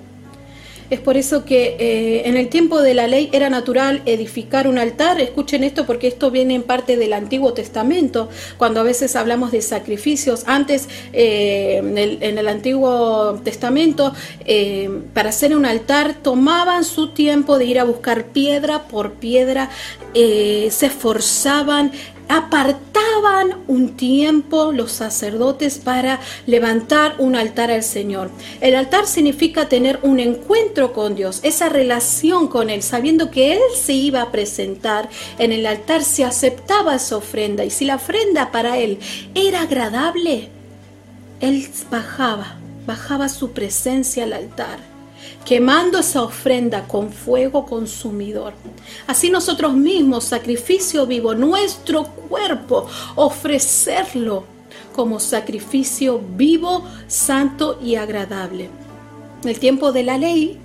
Es 0.90 0.98
por 0.98 1.16
eso 1.16 1.44
que 1.44 1.76
eh, 1.78 2.28
en 2.28 2.36
el 2.36 2.48
tiempo 2.48 2.82
de 2.82 2.94
la 2.94 3.06
ley 3.06 3.30
era 3.32 3.48
natural 3.48 4.02
edificar 4.06 4.66
un 4.66 4.76
altar. 4.76 5.20
Escuchen 5.20 5.62
esto 5.62 5.86
porque 5.86 6.08
esto 6.08 6.32
viene 6.32 6.56
en 6.56 6.64
parte 6.64 6.96
del 6.96 7.12
Antiguo 7.12 7.52
Testamento, 7.52 8.28
cuando 8.58 8.80
a 8.80 8.82
veces 8.82 9.14
hablamos 9.14 9.52
de 9.52 9.62
sacrificios. 9.62 10.42
Antes, 10.46 10.88
eh, 11.12 11.76
en, 11.78 12.38
el, 12.38 12.48
Antiguo 12.48 13.40
Testamento, 13.44 14.12
eh, 14.44 14.90
para 15.14 15.28
hacer 15.28 15.54
un 15.54 15.64
altar 15.64 16.16
tomaban 16.20 16.82
su 16.82 17.10
tiempo 17.10 17.58
de 17.58 17.66
ir 17.66 17.78
a 17.78 17.84
buscar 17.84 18.24
piedra 18.24 18.88
por 18.88 19.12
piedra, 19.12 19.70
se 20.12 20.86
esforzaban, 20.86 21.92
apartaban 22.30 23.56
un 23.66 23.96
tiempo 23.96 24.70
los 24.70 24.92
sacerdotes 24.92 25.78
para 25.78 26.20
levantar 26.46 27.16
un 27.18 27.34
altar 27.34 27.72
al 27.72 27.82
Señor. 27.82 28.30
El 28.60 28.76
altar 28.76 29.06
significa 29.06 29.68
tener 29.68 29.98
un 30.02 30.20
encuentro 30.20 30.92
con 30.92 31.16
Dios, 31.16 31.40
esa 31.42 31.68
relación 31.68 32.46
con 32.46 32.70
Él, 32.70 32.82
sabiendo 32.82 33.32
que 33.32 33.54
Él 33.54 33.60
se 33.74 33.94
iba 33.94 34.22
a 34.22 34.30
presentar 34.30 35.08
en 35.38 35.50
el 35.50 35.66
altar, 35.66 36.04
se 36.04 36.24
aceptaba 36.24 36.94
esa 36.94 37.16
ofrenda 37.16 37.64
y 37.64 37.70
si 37.70 37.84
la 37.84 37.96
ofrenda 37.96 38.52
para 38.52 38.78
Él 38.78 39.00
era 39.34 39.62
agradable, 39.62 40.50
Él 41.40 41.68
bajaba, 41.90 42.58
bajaba 42.86 43.28
su 43.28 43.50
presencia 43.50 44.22
al 44.22 44.34
altar 44.34 44.89
quemando 45.44 45.98
esa 45.98 46.22
ofrenda 46.22 46.86
con 46.86 47.12
fuego 47.12 47.66
consumidor. 47.66 48.54
Así 49.06 49.30
nosotros 49.30 49.74
mismos, 49.74 50.24
sacrificio 50.24 51.06
vivo, 51.06 51.34
nuestro 51.34 52.04
cuerpo, 52.04 52.86
ofrecerlo 53.16 54.44
como 54.94 55.20
sacrificio 55.20 56.20
vivo, 56.36 56.84
santo 57.06 57.78
y 57.82 57.94
agradable. 57.94 58.68
En 59.42 59.48
el 59.48 59.58
tiempo 59.58 59.92
de 59.92 60.02
la 60.02 60.18
ley 60.18 60.58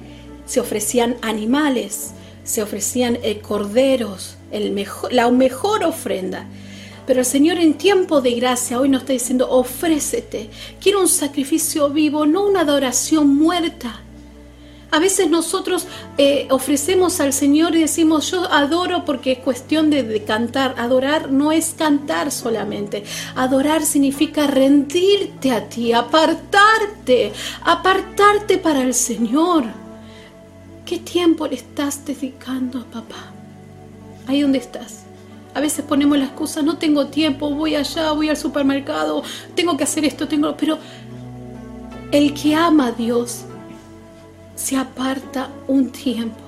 se 0.46 0.60
ofrecían 0.60 1.16
animales, 1.22 2.12
se 2.44 2.62
ofrecían 2.62 3.18
eh, 3.24 3.40
corderos, 3.40 4.38
la 5.12 5.32
mejor 5.32 5.84
ofrenda. 5.84 6.46
Pero 7.08 7.20
el 7.20 7.26
Señor 7.26 7.58
en 7.60 7.76
tiempo 7.76 8.22
de 8.22 8.32
gracia 8.32 8.80
hoy 8.80 8.90
nos 8.90 9.02
está 9.02 9.14
diciendo, 9.14 9.50
ofrécete. 9.50 10.50
Quiero 10.82 11.02
un 11.02 11.08
sacrificio 11.08 11.90
vivo, 11.90 12.26
no 12.26 12.46
una 12.46 12.62
adoración 12.62 13.36
muerta. 13.36 14.02
A 14.96 15.00
veces 15.00 15.30
nosotros 15.30 15.88
eh, 16.18 16.48
ofrecemos 16.52 17.20
al 17.20 17.34
Señor 17.34 17.76
y 17.76 17.82
decimos, 17.82 18.32
yo 18.32 18.50
adoro 18.50 19.04
porque 19.04 19.34
es 19.34 19.40
cuestión 19.40 19.90
de, 19.90 20.24
cantar. 20.24 20.74
Adorar 20.78 21.34
no 21.34 21.52
es 21.52 21.76
cantar 21.78 22.32
solamente. 22.32 23.04
Adorar 23.36 23.84
significa 23.84 24.48
rendirte 24.48 25.52
a 25.52 25.68
ti, 25.68 25.92
apartarte, 25.92 27.34
apartarte 27.66 28.58
para 28.58 28.84
el 28.84 28.94
Señor. 28.94 29.66
¿Qué 30.86 31.00
tiempo 31.00 31.46
le 31.46 31.56
estás 31.56 32.06
dedicando 32.06 32.80
a 32.80 32.86
papá? 32.86 33.34
Ahí 34.28 34.44
donde 34.44 34.60
estás. 34.60 35.04
A 35.54 35.60
veces 35.60 35.84
ponemos 35.84 36.18
la 36.18 36.24
excusa, 36.24 36.62
no 36.62 36.78
tengo 36.78 37.08
tiempo, 37.08 37.50
voy 37.50 37.76
allá, 37.76 38.14
voy 38.14 38.30
al 38.30 38.38
supermercado, 38.38 39.24
tengo 39.56 39.76
que 39.76 39.84
hacer 39.84 40.06
esto, 40.06 40.26
tengo... 40.26 40.56
Pero 40.56 40.78
el 42.14 42.34
que 42.34 42.56
ama 42.56 42.88
a 42.88 42.92
Dios 42.94 43.44
se 44.56 44.78
aparta 44.78 45.50
un 45.68 45.89
tiempo. 45.91 46.46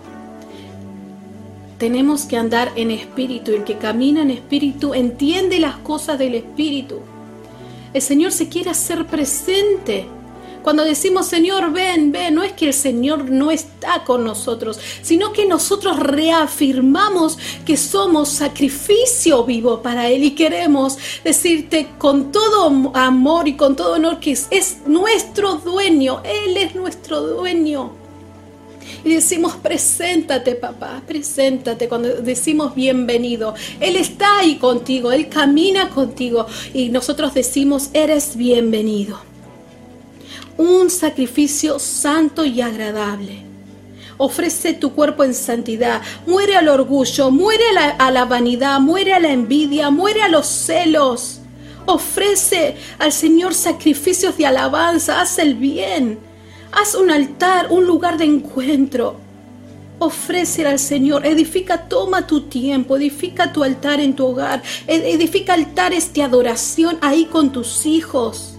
Tenemos 1.78 2.26
que 2.26 2.38
andar 2.38 2.72
en 2.76 2.89
espíritu. 2.89 3.52
El 3.52 3.63
que 3.63 3.78
camina 3.78 4.22
en 4.22 4.32
espíritu 4.32 4.93
entiende 4.93 5.60
las 5.60 5.76
cosas 5.78 6.17
del 6.17 6.36
espíritu. 6.36 7.02
El 7.93 8.02
Señor 8.02 8.32
se 8.32 8.50
quiere 8.50 8.70
hacer 8.70 9.06
presente 9.06 10.08
Cuando 10.63 10.84
decimos 10.84 11.28
Señor, 11.28 11.72
ven, 11.72 12.12
ven, 12.12 12.36
no 12.36 12.43
es 12.43 12.52
que 12.52 12.67
el 12.67 12.74
Señor 12.74 13.30
no 13.30 13.52
está 13.52 14.04
con 14.04 14.26
nosotros, 14.26 14.78
sino 15.02 15.32
que 15.32 15.46
nosotros 15.46 15.98
reafirmamos 15.98 17.38
que 17.65 17.78
somos 17.78 18.28
sacrificio 18.28 19.46
vivo 19.46 19.82
para 19.82 20.10
Él 20.10 20.26
y 20.26 20.32
queremos 20.32 20.98
decirte 21.24 21.88
con 21.98 22.34
todo 22.34 22.91
amor 22.96 23.48
y 23.48 23.56
con 23.56 23.78
todo 23.78 23.93
honor 23.93 24.20
que 24.20 24.32
es, 24.32 24.48
es 24.52 24.80
nuestro 24.86 25.54
dueño, 25.54 26.22
Él 26.26 26.58
es 26.58 26.76
nuestro 26.76 27.22
dueño. 27.22 27.97
Y 29.08 29.13
decimos, 29.13 29.56
preséntate 29.56 30.56
papá, 30.56 31.02
preséntate 31.08 31.88
cuando 31.88 32.10
decimos 32.15 32.76
bienvenido. 32.76 33.56
Él 33.80 33.96
está 33.96 34.39
ahí 34.39 34.58
contigo, 34.58 35.13
Él 35.13 35.30
camina 35.30 35.88
contigo 35.88 36.46
y 36.74 36.89
nosotros 36.89 37.34
decimos, 37.34 37.89
eres 37.93 38.36
bienvenido. 38.36 39.17
Un 40.58 40.89
sacrificio 40.89 41.80
santo 41.80 42.43
y 42.43 42.60
agradable. 42.60 43.46
Ofrece 44.17 44.74
tu 44.74 44.91
cuerpo 44.91 45.24
en 45.24 45.34
santidad. 45.34 46.02
Muere 46.26 46.58
al 46.58 46.67
orgullo, 46.67 47.32
muere 47.32 47.63
a 47.70 47.74
la, 47.74 47.89
a 47.91 48.12
la 48.12 48.26
vanidad, 48.26 48.82
muere 48.82 49.13
a 49.13 49.22
la 49.22 49.32
envidia, 49.32 49.89
muere 49.89 50.22
a 50.22 50.28
los 50.28 50.48
celos. 50.48 51.39
Ofrece 51.86 52.76
al 53.00 53.13
Señor 53.13 53.54
sacrificios 53.54 54.36
de 54.36 54.48
alabanza, 54.48 55.22
haz 55.22 55.39
el 55.39 55.56
bien. 55.56 56.27
Haz 56.71 56.95
un 56.95 57.12
altar, 57.12 57.67
un 57.69 57.86
lugar 57.86 58.17
de 58.17 58.25
encuentro. 58.25 59.15
Ofrece 59.99 60.65
al 60.67 60.77
Señor, 60.77 61.25
edifica, 61.25 61.88
toma 61.88 62.27
tu 62.27 62.41
tiempo, 62.41 62.97
edifica 62.97 63.51
tu 63.51 63.63
altar 63.63 63.99
en 63.99 64.15
tu 64.15 64.27
hogar, 64.27 64.62
edifica 64.86 65.53
altares 65.53 66.13
de 66.13 66.21
adoración 66.21 66.97
ahí 67.01 67.25
con 67.25 67.51
tus 67.51 67.86
hijos. 67.86 68.53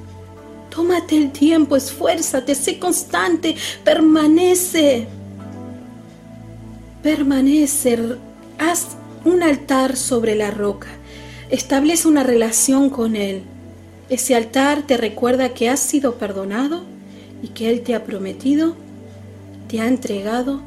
Tómate 0.68 1.16
el 1.16 1.30
tiempo, 1.30 1.76
esfuérzate, 1.76 2.54
sé 2.54 2.78
constante, 2.78 3.54
permanece. 3.84 5.06
Permanece, 7.02 8.16
haz 8.58 8.96
un 9.24 9.42
altar 9.42 9.96
sobre 9.96 10.34
la 10.34 10.50
roca, 10.50 10.88
establece 11.50 12.08
una 12.08 12.24
relación 12.24 12.90
con 12.90 13.14
Él. 13.14 13.42
Ese 14.08 14.34
altar 14.34 14.82
te 14.82 14.96
recuerda 14.96 15.50
que 15.50 15.68
has 15.68 15.78
sido 15.78 16.14
perdonado 16.14 16.97
y 17.42 17.48
que 17.48 17.70
Él 17.70 17.82
te 17.82 17.94
ha 17.94 18.04
prometido, 18.04 18.74
te 19.68 19.80
ha 19.80 19.86
entregado, 19.86 20.60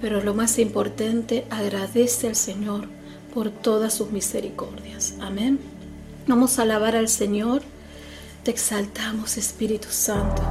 pero 0.00 0.22
lo 0.22 0.34
más 0.34 0.58
importante, 0.58 1.44
agradece 1.50 2.28
al 2.28 2.36
Señor 2.36 2.88
por 3.34 3.50
todas 3.50 3.94
sus 3.94 4.10
misericordias. 4.10 5.14
Amén. 5.20 5.58
Vamos 6.26 6.58
a 6.58 6.62
alabar 6.62 6.96
al 6.96 7.08
Señor. 7.08 7.62
Te 8.44 8.50
exaltamos, 8.50 9.36
Espíritu 9.36 9.88
Santo. 9.90 10.42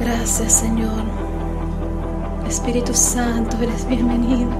Gracias, 0.00 0.52
Señor. 0.52 1.04
Espíritu 2.46 2.94
Santo, 2.94 3.56
eres 3.60 3.86
bienvenido. 3.86 4.50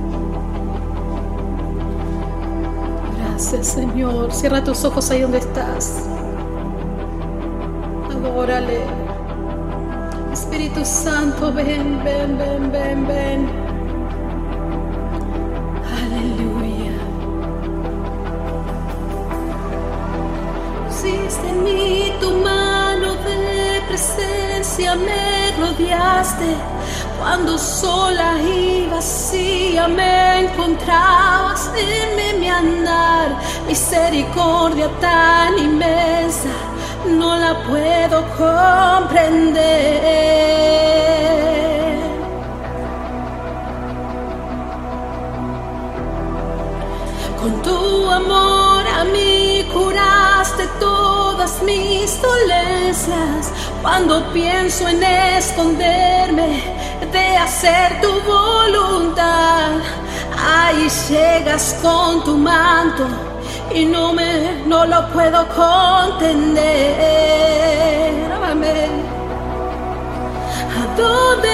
Gracias, 3.18 3.68
Señor. 3.68 4.32
Cierra 4.32 4.62
tus 4.62 4.84
ojos 4.84 5.10
ahí 5.10 5.22
donde 5.22 5.38
estás. 5.38 6.04
Órale. 8.24 8.80
Espíritu 10.32 10.84
Santo, 10.84 11.52
ven, 11.52 12.02
ven, 12.04 12.36
ven, 12.36 12.70
ven, 12.70 13.06
ven. 13.06 13.48
Aleluya. 15.96 16.92
Pusiste 20.86 21.48
en 21.48 21.64
mí 21.64 22.12
tu 22.20 22.30
mano 22.32 23.14
de 23.24 23.82
presencia, 23.88 24.96
me 24.96 25.52
rodeaste. 25.58 26.56
Cuando 27.18 27.56
sola 27.58 28.38
y 28.40 28.86
vacía 28.90 29.88
me 29.88 30.40
encontrabas 30.40 31.70
en 31.74 32.40
mi 32.40 32.48
andar, 32.48 33.36
misericordia 33.66 34.88
tan 35.00 35.58
inmensa 35.58 36.69
no 37.06 37.36
la 37.36 37.62
puedo 37.64 38.24
comprender. 38.36 39.60
Con 47.40 47.62
tu 47.62 48.10
amor 48.10 48.86
a 48.86 49.04
mí 49.04 49.66
curaste 49.72 50.66
todas 50.78 51.62
mis 51.62 52.20
dolencias. 52.20 53.52
Cuando 53.82 54.30
pienso 54.32 54.86
en 54.88 55.02
esconderme 55.02 56.62
de 57.10 57.36
hacer 57.36 58.00
tu 58.02 58.12
voluntad, 58.20 59.70
ahí 60.36 60.88
llegas 61.08 61.78
con 61.82 62.22
tu 62.24 62.36
manto 62.36 63.29
y 63.74 63.84
no 63.84 64.12
me 64.12 64.64
no 64.66 64.84
lo 64.84 65.08
puedo 65.12 65.46
contender. 65.48 66.62
Amén. 68.42 68.90
¿A 70.80 70.86
dónde 70.96 71.50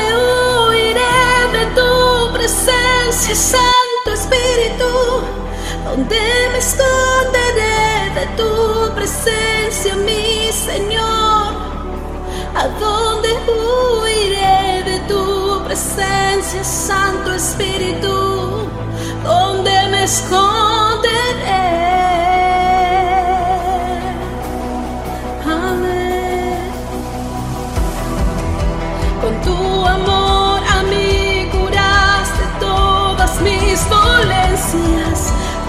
huiré 0.69 1.19
de 1.53 1.65
tu 1.75 2.33
presencia, 2.33 3.35
Santo 3.35 4.13
Espíritu? 4.13 4.91
¿Dónde 5.85 6.21
me 6.53 6.59
esconderé 6.59 8.11
de 8.15 8.27
tu 8.37 8.95
presencia, 8.95 9.95
mi 9.97 10.51
Señor? 10.53 11.55
¿A 12.55 12.69
dónde 12.81 13.29
huiré 13.47 14.83
de 14.85 14.99
tu 15.09 15.63
presencia, 15.65 16.65
Santo 16.65 17.33
Espíritu? 17.35 18.66
¿Dónde 19.27 19.89
me 19.91 20.05
esconderé? 20.05 21.67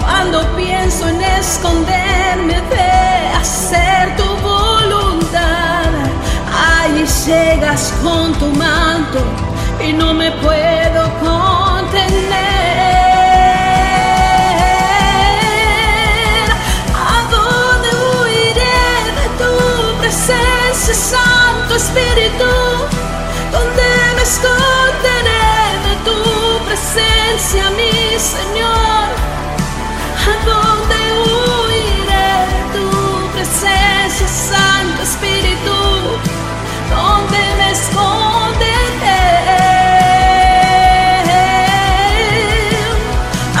Cuando 0.00 0.42
pienso 0.56 1.08
en 1.08 1.22
esconderme 1.22 2.54
de 2.54 3.28
hacer 3.40 4.16
tu 4.16 4.24
voluntad, 4.42 5.84
ahí 6.52 7.04
llegas 7.26 7.94
con 8.02 8.32
tu 8.34 8.46
manto 8.46 9.20
y 9.86 9.92
no 9.92 10.12
me 10.12 10.30
puedo 10.32 11.02
contener. 11.20 12.57
Espíritu? 21.88 22.52
¿Dónde 23.50 23.88
me 24.16 24.22
esconderé 24.22 25.48
de 25.86 25.94
tu 26.04 26.18
presencia, 26.66 27.70
mi 27.70 28.18
Señor? 28.18 29.06
¿A 30.28 30.34
dónde 30.44 30.98
huiré 31.24 32.30
de 32.52 32.60
tu 32.74 32.86
presencia, 33.32 34.28
Santo 34.28 35.02
Espíritu? 35.02 35.78
¿Dónde 36.94 37.40
me 37.58 37.70
esconderé? 37.70 39.24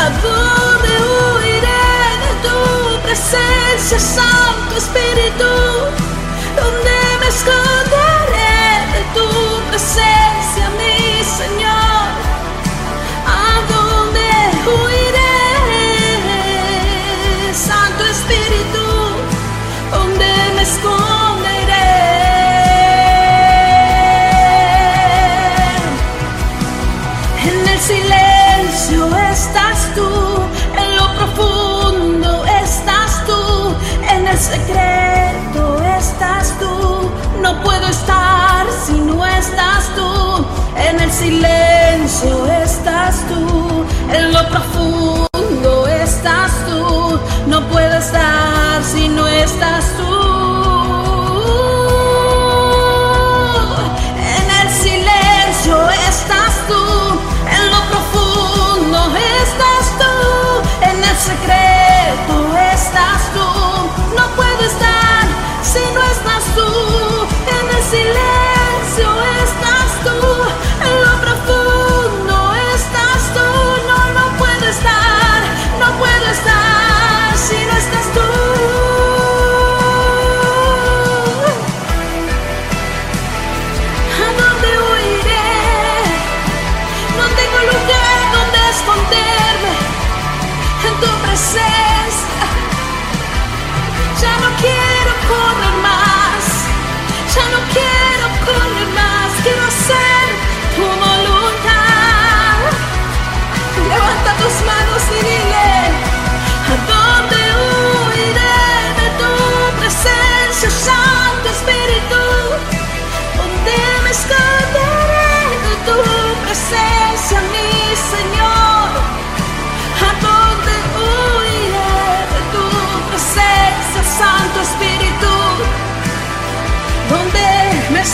¿A 0.02 0.06
dónde 0.26 0.92
huiré 1.08 1.92
de 2.24 2.32
tu 2.44 2.58
presencia, 3.04 3.98
Santo 3.98 4.76
Espíritu? 4.76 5.07
Tu 9.18 9.28
presencia, 9.70 10.66
mi 10.78 10.98
Señor? 11.40 12.04
¿A 13.40 13.46
dónde 13.72 14.28
huiré? 14.66 15.36
Santo 17.68 18.02
Espíritu, 18.16 18.86
¿dónde 19.94 20.30
me 20.54 20.62
esconderé? 20.70 21.90
En 27.48 27.58
el 27.72 27.80
silencio 27.90 29.00
estás 29.34 29.80
tú, 29.96 30.10
en 30.80 30.88
lo 30.98 31.06
profundo 31.18 32.30
estás 32.62 33.10
tú, 33.26 33.42
en 34.12 34.20
el 34.28 34.38
secreto 34.38 35.17
estás 35.98 36.54
tú. 36.58 37.10
No 37.42 37.62
puedo 37.62 37.86
estar 37.86 38.66
si 38.84 38.92
no 38.92 39.24
estás 39.24 39.94
tú, 39.94 40.46
en 40.76 41.00
el 41.00 41.10
silencio 41.10 42.46
estás 42.46 43.24
tú, 43.28 43.84
en 44.12 44.32
lo 44.32 44.48
profundo 44.48 45.27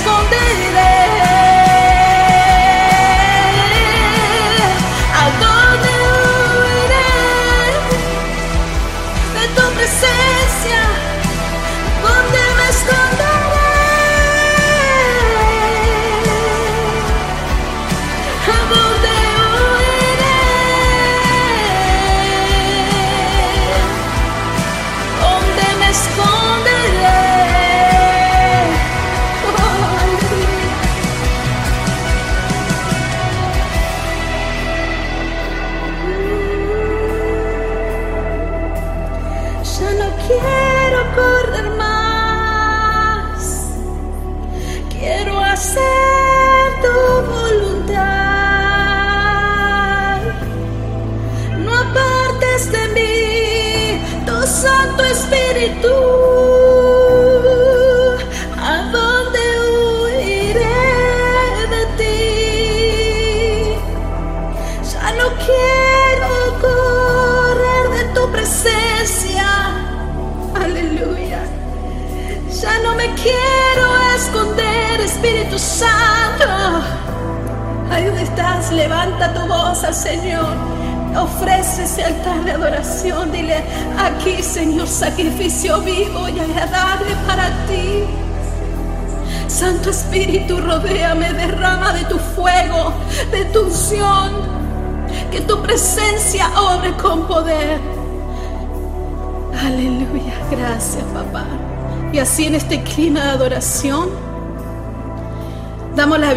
donde 0.04 1.03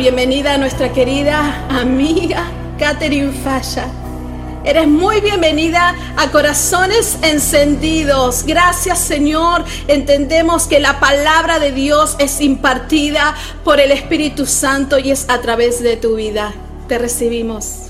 bienvenida 0.08 0.54
a 0.54 0.58
nuestra 0.58 0.94
querida 0.94 1.68
amiga 1.68 2.50
Catherine 2.80 3.34
Falla. 3.44 3.90
Eres 4.64 4.88
muy 4.88 5.20
bienvenida 5.20 5.94
a 6.16 6.32
Corazones 6.32 7.18
Encendidos. 7.24 8.46
Gracias 8.46 9.00
Señor. 9.00 9.66
Entendemos 9.90 10.66
que 10.66 10.80
la 10.80 11.02
palabra 11.02 11.60
de 11.60 11.74
Dios 11.74 12.16
es 12.20 12.40
impartida 12.40 13.36
por 13.66 13.82
el 13.82 13.92
Espíritu 13.92 14.46
Santo 14.46 14.98
y 14.98 15.12
es 15.12 15.26
a 15.28 15.42
través 15.42 15.84
de 15.84 15.98
tu 15.98 16.16
vida. 16.16 16.54
Te 16.88 16.98
recibimos. 16.98 17.87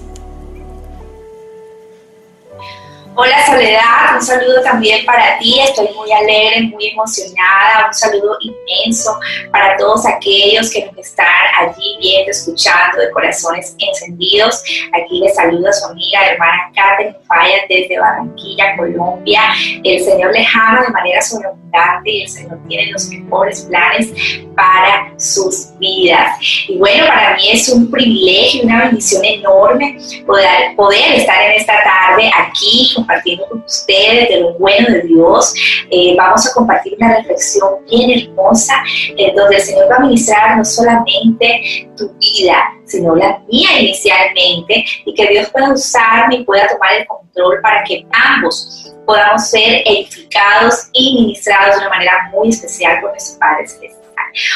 Hola 3.19 3.47
Soledad, 3.47 4.13
un 4.13 4.21
saludo 4.21 4.61
también 4.61 5.03
para 5.03 5.39
ti, 5.39 5.59
estoy 5.59 5.87
muy 5.95 6.11
alegre, 6.11 6.67
muy 6.67 6.89
emocionada, 6.89 7.87
un 7.87 7.93
saludo 7.95 8.37
inmenso 8.41 9.19
para 9.51 9.75
todos 9.75 10.05
aquellos 10.05 10.71
que 10.71 10.85
nos 10.85 10.99
están 10.99 11.25
allí 11.59 11.97
viendo, 11.99 12.29
escuchando 12.29 12.99
de 12.99 13.09
corazones 13.09 13.75
encendidos. 13.79 14.63
Aquí 14.93 15.19
les 15.19 15.33
saluda 15.33 15.73
su 15.73 15.87
amiga 15.87 16.27
hermana 16.27 16.71
Catherine 16.75 17.17
Falla 17.27 17.57
desde 17.67 17.97
Barranquilla, 17.97 18.77
Colombia. 18.77 19.41
El 19.83 19.99
Señor 20.03 20.31
le 20.31 20.45
ama 20.53 20.83
de 20.83 20.89
manera 20.89 21.19
sobreabundante 21.19 22.11
y 22.11 22.21
el 22.21 22.29
Señor 22.29 22.59
tiene 22.67 22.91
los 22.91 23.07
mejores 23.07 23.61
planes 23.61 24.13
para 24.57 25.13
sus 25.17 25.69
vidas. 25.77 26.39
Y 26.67 26.77
bueno, 26.79 27.05
para 27.05 27.35
mí 27.35 27.51
es 27.53 27.69
un 27.69 27.89
privilegio 27.91 28.63
una 28.63 28.85
bendición 28.85 29.23
enorme 29.23 29.99
poder, 30.25 30.75
poder 30.75 31.13
estar 31.13 31.39
en 31.43 31.51
esta 31.51 31.73
tarde 31.83 32.29
aquí 32.35 32.91
compartiendo 32.95 33.47
con 33.47 33.63
ustedes 33.63 34.29
de 34.29 34.41
lo 34.41 34.53
bueno 34.55 34.89
de 34.89 35.01
Dios. 35.03 35.53
Eh, 35.91 36.15
vamos 36.17 36.47
a 36.47 36.53
compartir 36.53 36.95
una 36.97 37.17
reflexión 37.17 37.69
bien 37.87 38.19
hermosa, 38.19 38.73
eh, 39.15 39.31
donde 39.35 39.57
el 39.57 39.61
Señor 39.61 39.91
va 39.91 39.97
a 39.97 39.99
ministrar 39.99 40.57
no 40.57 40.65
solamente 40.65 41.87
tu 41.95 42.11
vida, 42.17 42.57
sino 42.85 43.15
la 43.15 43.39
mía 43.47 43.79
inicialmente, 43.79 44.83
y 45.05 45.13
que 45.13 45.27
Dios 45.27 45.49
pueda 45.51 45.71
usarme 45.71 46.37
y 46.37 46.43
pueda 46.43 46.67
tomar 46.67 46.93
el 46.93 47.05
control 47.05 47.59
para 47.61 47.83
que 47.83 48.03
ambos 48.11 48.91
podamos 49.05 49.49
ser 49.49 49.83
edificados 49.85 50.89
y 50.93 51.15
ministrados 51.21 51.75
de 51.75 51.81
una 51.81 51.89
manera 51.89 52.29
muy 52.33 52.49
especial 52.49 52.99
por 53.01 53.11
nuestro 53.11 53.39
Padre 53.39 53.67
Celestial. 53.67 53.96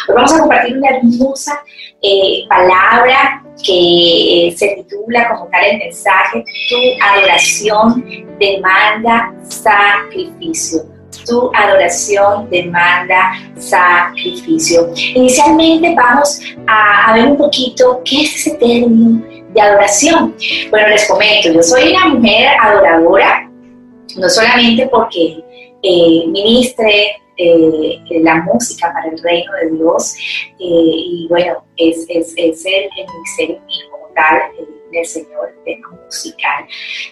Hoy 0.08 0.16
vamos 0.16 0.34
a 0.34 0.40
compartir 0.40 0.78
una 0.78 0.90
hermosa 0.90 1.64
eh, 2.02 2.46
palabra 2.48 3.44
que 3.64 4.48
eh, 4.48 4.56
se 4.56 4.68
titula 4.70 5.28
como 5.30 5.48
tal 5.48 5.64
el 5.66 5.78
mensaje, 5.80 6.44
tu 6.70 6.76
adoración 7.04 8.06
demanda 8.40 9.34
sacrificio. 9.48 10.84
Tu 11.26 11.52
adoración 11.54 12.50
demanda 12.50 13.34
sacrificio. 13.58 14.92
Inicialmente 14.96 15.94
vamos 15.96 16.40
a, 16.68 17.14
ver 17.14 17.26
un 17.26 17.38
poquito 17.38 18.02
qué 18.06 18.22
es 18.22 18.36
ese 18.36 18.58
término 18.58 19.22
de 19.50 19.62
adoración. 19.62 20.36
Bueno, 20.70 20.88
les 20.88 21.08
comento, 21.08 21.52
yo 21.52 21.62
soy 21.62 21.92
una 21.92 22.08
mujer 22.08 22.50
adoradora, 22.62 23.50
no 24.16 24.30
solamente 24.30 24.88
porque 24.88 25.44
eh, 25.84 26.26
ministre 26.28 27.21
eh, 27.42 28.22
la 28.22 28.36
música 28.36 28.92
para 28.94 29.10
el 29.10 29.22
reino 29.22 29.52
de 29.54 29.72
Dios. 29.72 30.16
Eh, 30.48 30.56
y 30.60 31.28
bueno, 31.30 31.64
es, 31.78 32.06
es, 32.10 32.34
es 32.38 32.66
el, 32.66 32.90
el 32.98 33.08
ministerio 33.14 33.62
como 33.92 34.08
tal 34.14 34.42
del 34.92 35.06
Señor 35.06 35.54
de 35.66 35.82
musical. 36.06 36.66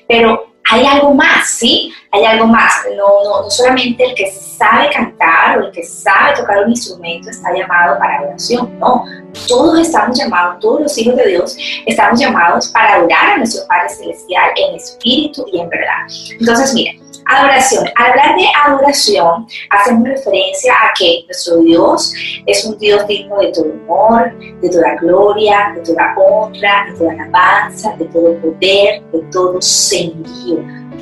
Pero 0.08 0.50
hay 0.72 0.86
algo 0.86 1.13
más, 1.13 1.50
¿sí? 1.50 1.92
Hay 2.12 2.24
algo 2.26 2.46
más. 2.46 2.72
No, 2.96 3.24
no, 3.24 3.42
no, 3.42 3.50
solamente 3.50 4.06
el 4.06 4.13
que 4.13 4.30
sabe 4.30 4.89
cantar 4.92 5.58
o 5.58 5.65
el 5.65 5.72
que 5.72 5.84
sabe 5.84 6.36
tocar 6.36 6.63
un 6.63 6.70
instrumento 6.70 7.30
está 7.30 7.52
llamado 7.54 7.98
para 7.98 8.20
adoración, 8.20 8.78
no. 8.80 9.04
Todos 9.48 9.80
estamos 9.80 10.18
llamados, 10.18 10.60
todos 10.60 10.82
los 10.82 10.98
hijos 10.98 11.15
de 11.15 11.28
Dios 11.28 11.58
estamos 11.86 12.20
llamados 12.20 12.68
para 12.70 12.96
adorar 12.96 13.32
a 13.32 13.38
nuestro 13.38 13.65
Padre 13.68 13.89
Celestial 13.89 14.52
en 14.56 14.76
espíritu 14.76 15.46
y 15.52 15.60
en 15.60 15.70
verdad. 15.70 16.06
Entonces, 16.39 16.74
miren, 16.74 17.09
Adoración. 17.32 17.86
Al 17.96 18.10
hablar 18.10 18.36
de 18.38 18.46
adoración, 18.65 19.48
hacemos 19.70 20.08
referencia 20.08 20.74
a 20.74 20.92
que 20.98 21.24
nuestro 21.28 21.58
Dios 21.58 22.12
es 22.48 22.65
un 22.65 22.76
Dios 22.80 23.06
digno 23.08 23.38
de 23.38 23.52
todo 23.52 23.72
honor, 23.88 24.36
de 24.39 24.70
toda 24.70 24.96
gloria, 24.96 25.74
de 25.76 25.82
toda 25.82 26.15
honra, 26.18 26.88
de 26.89 26.98
toda 26.98 27.12
alabanza, 27.12 27.96
de 27.98 28.06
todo 28.06 28.36
poder, 28.42 29.04
de 29.13 29.20
todo 29.32 29.62
señorío. 29.62 30.58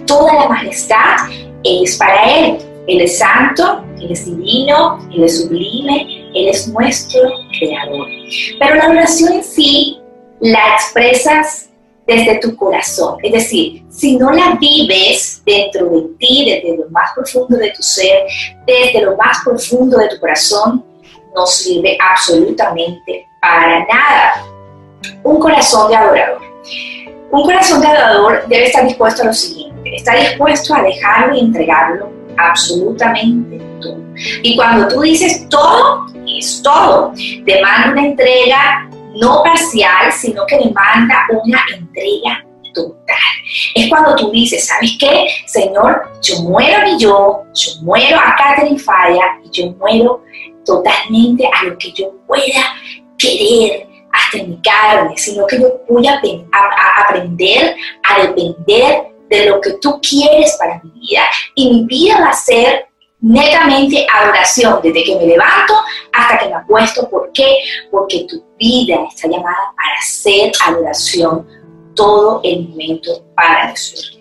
Toda 0.06 0.34
la 0.34 0.50
majestad 0.50 1.16
es 1.64 1.98
para 1.98 2.40
Él. 2.40 2.58
Él 2.88 3.02
es 3.02 3.20
santo, 3.20 3.86
Él 3.98 4.12
es 4.12 4.26
divino, 4.26 5.00
Él 5.14 5.24
es 5.24 5.42
sublime, 5.42 6.30
Él 6.36 6.50
es 6.50 6.68
nuestro 6.68 7.22
creador. 7.58 8.08
Pero 8.60 8.76
la 8.76 8.84
adoración 8.84 9.34
en 9.34 9.44
sí 9.44 9.98
la 10.42 10.74
expresas 10.74 11.70
desde 12.06 12.40
tu 12.40 12.56
corazón. 12.58 13.18
Es 13.24 13.32
decir, 13.32 13.86
si 13.90 14.18
no 14.18 14.32
la 14.32 14.58
vives 14.60 15.37
dentro 15.48 15.90
de 15.90 16.02
ti, 16.20 16.46
desde 16.46 16.78
lo 16.78 16.90
más 16.92 17.12
profundo 17.16 17.58
de 17.58 17.72
tu 17.72 17.82
ser, 17.82 18.28
desde 18.68 19.02
lo 19.02 19.16
más 19.16 19.38
profundo 19.44 19.98
de 19.98 20.10
tu 20.10 20.20
corazón, 20.20 20.86
no 21.34 21.48
sirve 21.48 21.98
absolutamente 22.00 23.26
para 23.42 23.80
nada. 23.86 24.46
Un 25.24 25.40
corazón 25.40 25.90
de 25.90 25.96
adorador. 25.96 26.42
Un 27.32 27.44
corazón 27.44 27.82
de 27.82 27.88
adorador 27.88 28.48
debe 28.48 28.66
estar 28.66 28.86
dispuesto 28.86 29.24
a 29.24 29.28
lo 29.28 29.34
siguiente, 29.34 29.96
está 29.96 30.16
dispuesto 30.16 30.76
a 30.76 30.82
dejarlo 30.82 31.36
y 31.36 31.40
entregarlo 31.40 32.10
absolutamente 32.38 33.62
todo. 33.82 34.00
Y 34.44 34.56
cuando 34.58 34.88
tú 34.90 35.02
dices 35.02 35.48
todo, 35.50 36.08
es 36.28 36.62
todo. 36.62 37.14
Demanda 37.46 37.92
una 37.92 38.06
entrega 38.08 38.90
no 39.16 39.44
parcial, 39.44 40.12
sino 40.12 40.46
que 40.46 40.58
demanda 40.58 41.26
una 41.44 41.62
entrega 41.76 42.47
total. 42.78 43.18
Es 43.76 43.90
cuando 43.90 44.16
tú 44.16 44.32
dices, 44.32 44.68
¿sabes 44.68 44.96
qué? 45.00 45.28
Señor, 45.46 46.10
yo 46.22 46.42
muero 46.44 46.78
a 46.78 46.84
mi 46.84 46.98
yo, 46.98 47.44
yo 47.54 47.72
muero 47.82 48.18
a 48.18 48.36
Catherine 48.38 48.80
Falla 48.80 49.40
y 49.44 49.50
yo 49.50 49.72
muero 49.74 50.24
totalmente 50.66 51.50
a 51.54 51.64
lo 51.66 51.78
que 51.78 51.92
yo 51.92 52.12
pueda 52.28 52.76
querer 53.18 53.88
hasta 54.12 54.38
en 54.38 54.50
mi 54.52 54.62
carne, 54.62 55.18
sino 55.18 55.46
que 55.48 55.60
yo 55.60 55.82
voy 55.90 56.08
a, 56.08 56.14
a, 56.14 57.02
aprender 57.04 57.76
a 58.04 58.22
depender 58.22 59.08
de 59.30 59.46
lo 59.46 59.60
que 59.60 59.74
tú 59.82 60.00
quieres 60.02 60.56
para 60.58 60.82
mi 60.84 60.92
vida. 61.00 61.24
Y 61.56 61.70
mi 61.70 61.86
vida 61.86 62.20
va 62.20 62.30
a 62.30 62.34
ser 62.34 62.88
netamente 63.20 64.06
adoración, 64.14 64.80
desde 64.84 65.04
que 65.04 65.16
me 65.16 65.26
levanto 65.26 65.74
hasta 66.14 66.40
que 66.40 66.50
me 66.50 66.56
acuesto. 66.56 67.10
¿Por 67.10 67.32
qué? 67.34 67.58
Porque 67.92 68.26
tu 68.30 68.44
vida 68.58 68.96
está 69.10 69.28
llamada 69.28 69.74
para 69.76 70.02
ser 70.02 70.52
adoración 70.66 71.46
todo 71.98 72.40
el 72.44 72.70
momento 72.70 73.26
para 73.36 73.72
Jesús. 73.72 74.18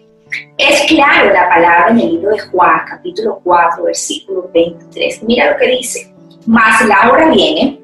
Es 0.58 0.82
claro 0.88 1.32
la 1.32 1.48
palabra 1.48 1.88
en 1.90 2.00
el 2.00 2.12
libro 2.14 2.30
de 2.30 2.40
Juan, 2.40 2.80
capítulo 2.88 3.40
4, 3.44 3.84
versículo 3.84 4.50
23. 4.52 5.22
Mira 5.22 5.52
lo 5.52 5.58
que 5.58 5.68
dice. 5.68 6.12
Mas 6.46 6.84
la 6.86 7.10
hora 7.10 7.28
viene, 7.30 7.80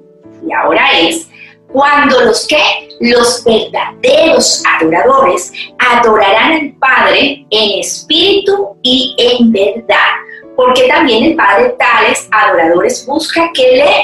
y 0.46 0.52
ahora 0.52 0.82
es, 0.98 1.28
cuando 1.72 2.20
los 2.22 2.46
que, 2.46 2.58
los 3.00 3.44
verdaderos 3.44 4.62
adoradores, 4.78 5.52
adorarán 5.78 6.52
al 6.52 6.72
Padre 6.78 7.46
en 7.50 7.80
espíritu 7.80 8.76
y 8.82 9.14
en 9.18 9.52
verdad. 9.52 10.12
Porque 10.56 10.86
también 10.88 11.24
el 11.24 11.36
Padre 11.36 11.74
tales 11.78 12.28
adoradores 12.30 13.06
busca 13.06 13.50
que 13.54 13.76
le 13.76 13.94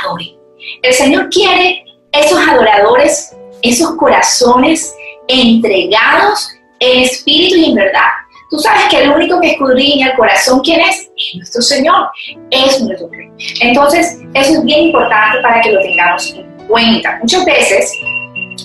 adoren. 0.00 0.36
El 0.82 0.92
Señor 0.92 1.28
quiere 1.30 1.84
esos 2.12 2.38
adoradores, 2.48 3.34
esos 3.62 3.96
corazones 3.96 4.94
entregados 5.28 6.50
en 6.80 7.02
espíritu 7.02 7.56
y 7.56 7.64
en 7.70 7.74
verdad. 7.74 8.08
Tú 8.50 8.58
sabes 8.58 8.84
que 8.90 9.02
el 9.02 9.10
único 9.10 9.40
que 9.40 9.52
escudriña 9.52 10.10
el 10.10 10.16
corazón, 10.16 10.60
¿quién 10.60 10.80
es? 10.80 11.10
Es 11.16 11.34
nuestro 11.34 11.62
Señor, 11.62 12.08
es 12.50 12.80
nuestro 12.80 13.08
Rey. 13.10 13.30
Entonces, 13.60 14.18
eso 14.34 14.52
es 14.52 14.64
bien 14.64 14.82
importante 14.84 15.40
para 15.42 15.60
que 15.62 15.72
lo 15.72 15.80
tengamos 15.80 16.32
en 16.32 16.46
cuenta. 16.68 17.18
Muchas 17.20 17.44
veces 17.44 17.92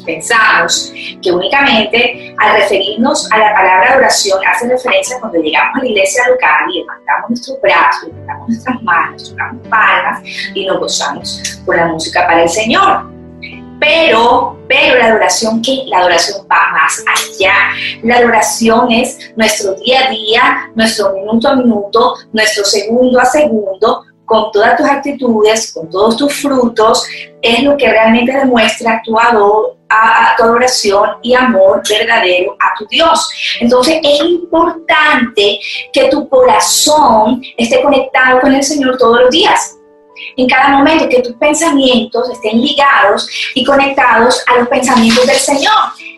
pensamos 0.05 0.93
que 1.21 1.31
únicamente 1.31 2.35
al 2.37 2.57
referirnos 2.57 3.31
a 3.31 3.37
la 3.37 3.53
palabra 3.53 3.97
oración 3.97 4.39
hace 4.47 4.67
referencia 4.67 5.19
cuando 5.19 5.39
llegamos 5.39 5.75
a 5.75 5.79
la 5.79 5.89
iglesia 5.89 6.27
local 6.29 6.69
y 6.73 6.79
levantamos 6.79 7.29
nuestros 7.29 7.61
brazos, 7.61 8.09
levantamos 8.09 8.49
nuestras 8.49 8.83
manos, 8.83 9.29
tocamos 9.29 9.67
palmas 9.67 10.21
y 10.53 10.65
nos 10.65 10.79
gozamos 10.79 11.61
con 11.65 11.77
la 11.77 11.87
música 11.87 12.25
para 12.27 12.43
el 12.43 12.49
Señor. 12.49 13.20
Pero, 13.81 14.59
pero 14.69 14.99
la 14.99 15.07
adoración, 15.07 15.59
¿qué? 15.63 15.83
La 15.87 15.97
adoración 16.01 16.45
va 16.49 16.71
más 16.71 17.03
allá. 17.17 17.53
La 18.03 18.17
adoración 18.17 18.91
es 18.91 19.33
nuestro 19.35 19.73
día 19.73 20.05
a 20.05 20.09
día, 20.11 20.71
nuestro 20.75 21.11
minuto 21.13 21.49
a 21.49 21.55
minuto, 21.55 22.13
nuestro 22.31 22.63
segundo 22.63 23.19
a 23.19 23.25
segundo, 23.25 24.03
con 24.23 24.51
todas 24.51 24.77
tus 24.77 24.87
actitudes, 24.87 25.73
con 25.73 25.89
todos 25.89 26.15
tus 26.15 26.31
frutos, 26.31 27.03
es 27.41 27.63
lo 27.63 27.75
que 27.75 27.89
realmente 27.89 28.31
demuestra 28.31 29.01
tu, 29.03 29.19
ador, 29.19 29.75
a, 29.89 30.35
tu 30.37 30.43
adoración 30.43 31.09
y 31.23 31.33
amor 31.33 31.81
verdadero 31.89 32.55
a 32.59 32.77
tu 32.77 32.85
Dios. 32.85 33.29
Entonces 33.59 33.99
es 34.03 34.21
importante 34.21 35.59
que 35.91 36.07
tu 36.09 36.29
corazón 36.29 37.41
esté 37.57 37.81
conectado 37.81 38.41
con 38.41 38.53
el 38.53 38.63
Señor 38.63 38.95
todos 38.97 39.21
los 39.21 39.31
días 39.31 39.75
en 40.37 40.47
cada 40.47 40.69
momento, 40.69 41.09
que 41.09 41.21
tus 41.21 41.35
pensamientos 41.35 42.29
estén 42.29 42.61
ligados 42.61 43.27
y 43.55 43.63
conectados 43.63 44.43
a 44.47 44.57
los 44.57 44.67
pensamientos 44.67 45.25
del 45.25 45.37
Señor. 45.37 45.73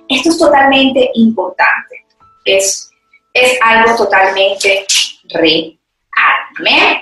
Esto 0.08 0.30
es 0.30 0.38
totalmente 0.38 1.10
importante. 1.16 2.06
Es, 2.46 2.90
es 3.34 3.58
algo 3.62 3.96
totalmente 3.96 4.86
real. 5.30 5.78
Amén. 6.60 7.02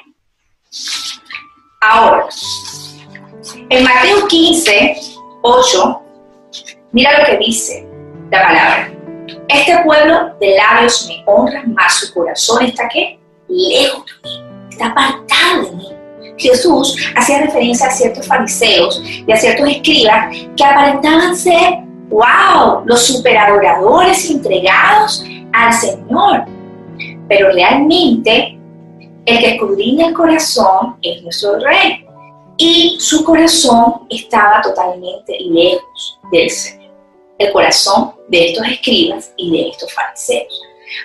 Ahora, 1.82 2.28
en 3.70 3.84
Mateo 3.84 4.28
15, 4.28 5.02
8, 5.42 6.02
mira 6.92 7.20
lo 7.20 7.26
que 7.26 7.38
dice 7.38 7.88
la 8.32 8.44
palabra. 8.44 8.94
Este 9.50 9.78
pueblo 9.84 10.36
de 10.40 10.56
labios 10.56 11.08
me 11.08 11.24
honra, 11.26 11.64
mas 11.66 11.96
su 11.96 12.14
corazón 12.14 12.64
está 12.64 12.88
qué? 12.88 13.20
Lejos 13.48 14.06
de 14.06 14.30
mí, 14.30 14.70
está 14.70 14.88
apartado 14.88 15.64
de 15.64 15.72
mí 15.72 16.01
Jesús 16.38 16.96
hacía 17.16 17.42
referencia 17.42 17.88
a 17.88 17.92
ciertos 17.92 18.28
fariseos 18.28 19.02
y 19.06 19.32
a 19.32 19.38
ciertos 19.38 19.70
escribas 19.70 20.36
que 20.56 20.64
aparentaban 20.64 21.36
ser, 21.36 21.80
wow, 22.10 22.84
los 22.86 23.02
superadoradores 23.06 24.30
entregados 24.30 25.24
al 25.54 25.74
Señor. 25.74 26.46
Pero 27.28 27.52
realmente 27.52 28.58
el 29.26 29.40
que 29.40 29.52
escudriña 29.52 30.08
el 30.08 30.14
corazón 30.14 30.98
es 31.02 31.22
nuestro 31.24 31.60
rey. 31.60 32.06
Y 32.58 32.98
su 33.00 33.24
corazón 33.24 34.06
estaba 34.10 34.62
totalmente 34.62 35.38
lejos 35.40 36.20
del 36.32 36.50
Señor. 36.50 36.92
El 37.38 37.52
corazón 37.52 38.14
de 38.28 38.50
estos 38.50 38.68
escribas 38.68 39.34
y 39.38 39.52
de 39.52 39.70
estos 39.70 39.92
fariseos. 39.94 40.62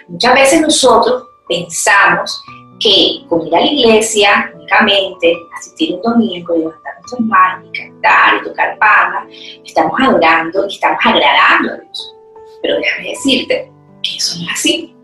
Muchas 0.09 0.35
veces 0.35 0.61
nosotros 0.61 1.22
pensamos 1.48 2.42
que 2.80 3.24
con 3.28 3.46
ir 3.46 3.54
a 3.54 3.60
la 3.60 3.66
iglesia 3.66 4.52
únicamente, 4.54 5.36
asistir 5.56 5.94
un 5.94 6.02
domingo, 6.02 6.56
levantar 6.56 6.94
nuestras 7.00 7.20
manos 7.20 7.68
y 7.72 7.78
cantar 7.78 8.34
y 8.40 8.44
tocar 8.44 8.78
palmas, 8.78 9.26
estamos 9.64 10.00
adorando 10.00 10.66
y 10.68 10.74
estamos 10.74 10.98
agradando 11.04 11.72
a 11.72 11.76
Dios. 11.76 12.16
Pero 12.62 12.76
déjame 12.78 13.09
decirte 13.11 13.72
que 14.03 14.16
eso 14.16 14.38
no 14.38 14.44
es 14.46 14.53
así. 14.53 14.96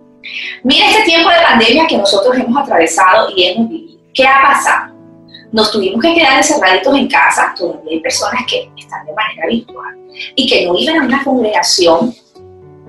Mira 0.63 0.91
este 0.91 1.05
tiempo 1.05 1.31
de 1.31 1.43
pandemia 1.43 1.87
que 1.87 1.99
nosotros 1.99 2.37
hemos 2.37 2.63
atravesado 2.63 3.31
y 3.35 3.45
hemos 3.45 3.69
vivido. 3.69 4.01
¿Qué 4.15 4.27
ha 4.27 4.43
pasado? 4.43 4.93
Nos 5.53 5.71
tuvimos 5.71 6.01
que 6.01 6.15
quedar 6.15 6.39
encerraditos 6.39 6.97
en 6.97 7.09
casa, 7.09 7.55
todavía 7.57 7.93
hay 7.93 8.01
personas 8.01 8.43
que 8.49 8.71
están 8.77 9.05
de 9.05 9.13
manera 9.13 9.47
virtual 9.47 9.99
y 10.35 10.49
que 10.49 10.67
no 10.67 10.75
iban 10.77 11.01
a 11.01 11.05
una 11.05 11.25
congregación 11.25 12.15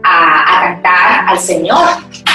a, 0.04 0.62
cantar 0.64 1.26
al 1.28 1.40
Señor, 1.40 1.88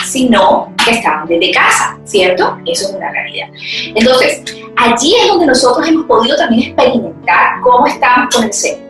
sino 0.04 0.72
que 0.84 0.92
estaban 0.92 1.26
desde 1.26 1.50
casa, 1.52 1.98
¿cierto? 2.04 2.58
Eso 2.66 2.88
es 2.88 2.94
una 2.94 3.10
realidad. 3.10 3.48
Entonces, 3.94 4.42
allí 4.76 5.14
es 5.14 5.28
donde 5.28 5.46
nosotros 5.46 5.86
hemos 5.88 6.06
podido 6.06 6.36
también 6.36 6.70
experimentar 6.70 7.60
cómo 7.62 7.86
estamos 7.86 8.34
con 8.34 8.44
el 8.44 8.52
Señor, 8.52 8.82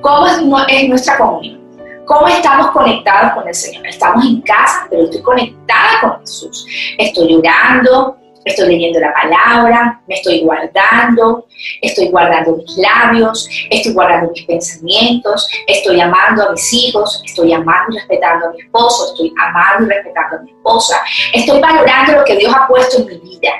cómo 0.00 0.26
es 0.68 0.88
nuestra 0.88 1.16
comunión, 1.18 1.60
cómo 2.06 2.28
estamos 2.28 2.70
conectados 2.70 3.32
con 3.32 3.48
el 3.48 3.54
Señor. 3.54 3.86
Estamos 3.86 4.24
en 4.24 4.40
casa, 4.42 4.86
pero 4.90 5.04
estoy 5.04 5.22
conectada 5.22 6.00
con 6.00 6.20
Jesús. 6.20 6.66
Estoy 6.98 7.28
llorando, 7.28 8.16
estoy 8.46 8.68
leyendo 8.68 9.00
la 9.00 9.12
palabra, 9.12 10.00
me 10.06 10.14
estoy 10.14 10.40
guardando, 10.40 11.46
estoy 11.82 12.08
guardando 12.08 12.56
mis 12.56 12.76
labios, 12.78 13.48
estoy 13.70 13.92
guardando 13.92 14.30
mis 14.32 14.44
pensamientos, 14.44 15.48
estoy 15.66 16.00
amando 16.00 16.48
a 16.48 16.52
mis 16.52 16.72
hijos, 16.72 17.20
estoy 17.24 17.52
amando 17.52 17.92
y 17.92 17.98
respetando 17.98 18.46
a 18.46 18.52
mi 18.52 18.60
esposo, 18.60 19.10
estoy 19.12 19.34
amando 19.36 19.86
y 19.86 19.94
respetando 19.94 20.36
a 20.36 20.42
mi 20.42 20.50
esposa, 20.52 21.02
estoy 21.34 21.60
valorando 21.60 22.12
lo 22.12 22.24
que 22.24 22.36
Dios 22.36 22.54
ha 22.54 22.66
puesto 22.68 22.98
en 22.98 23.06
mi 23.06 23.18
vida. 23.18 23.50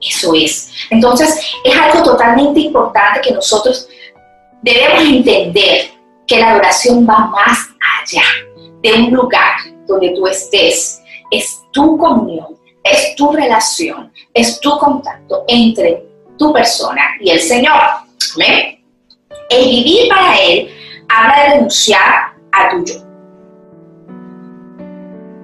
Eso 0.00 0.34
es. 0.34 0.70
Entonces, 0.90 1.40
es 1.64 1.76
algo 1.76 2.02
totalmente 2.02 2.60
importante 2.60 3.20
que 3.20 3.32
nosotros 3.32 3.88
debemos 4.62 5.04
entender 5.04 5.90
que 6.26 6.38
la 6.38 6.52
adoración 6.52 7.06
va 7.08 7.26
más 7.26 7.58
allá 8.02 8.22
de 8.82 8.92
un 8.94 9.10
lugar 9.12 9.56
donde 9.86 10.10
tú 10.10 10.26
estés. 10.26 11.02
Es 11.30 11.60
tu 11.72 11.96
comunión, 11.98 12.56
es 12.92 13.14
tu 13.16 13.32
relación, 13.32 14.12
es 14.32 14.60
tu 14.60 14.76
contacto 14.78 15.44
entre 15.48 16.04
tu 16.38 16.52
persona 16.52 17.02
y 17.20 17.30
el 17.30 17.40
Señor. 17.40 17.80
¿Ven? 18.36 18.84
El 19.50 19.64
vivir 19.68 20.08
para 20.08 20.38
Él 20.40 20.70
habla 21.08 21.42
de 21.42 21.50
renunciar 21.54 22.32
a 22.52 22.68
tu 22.70 22.84
yo. 22.84 22.94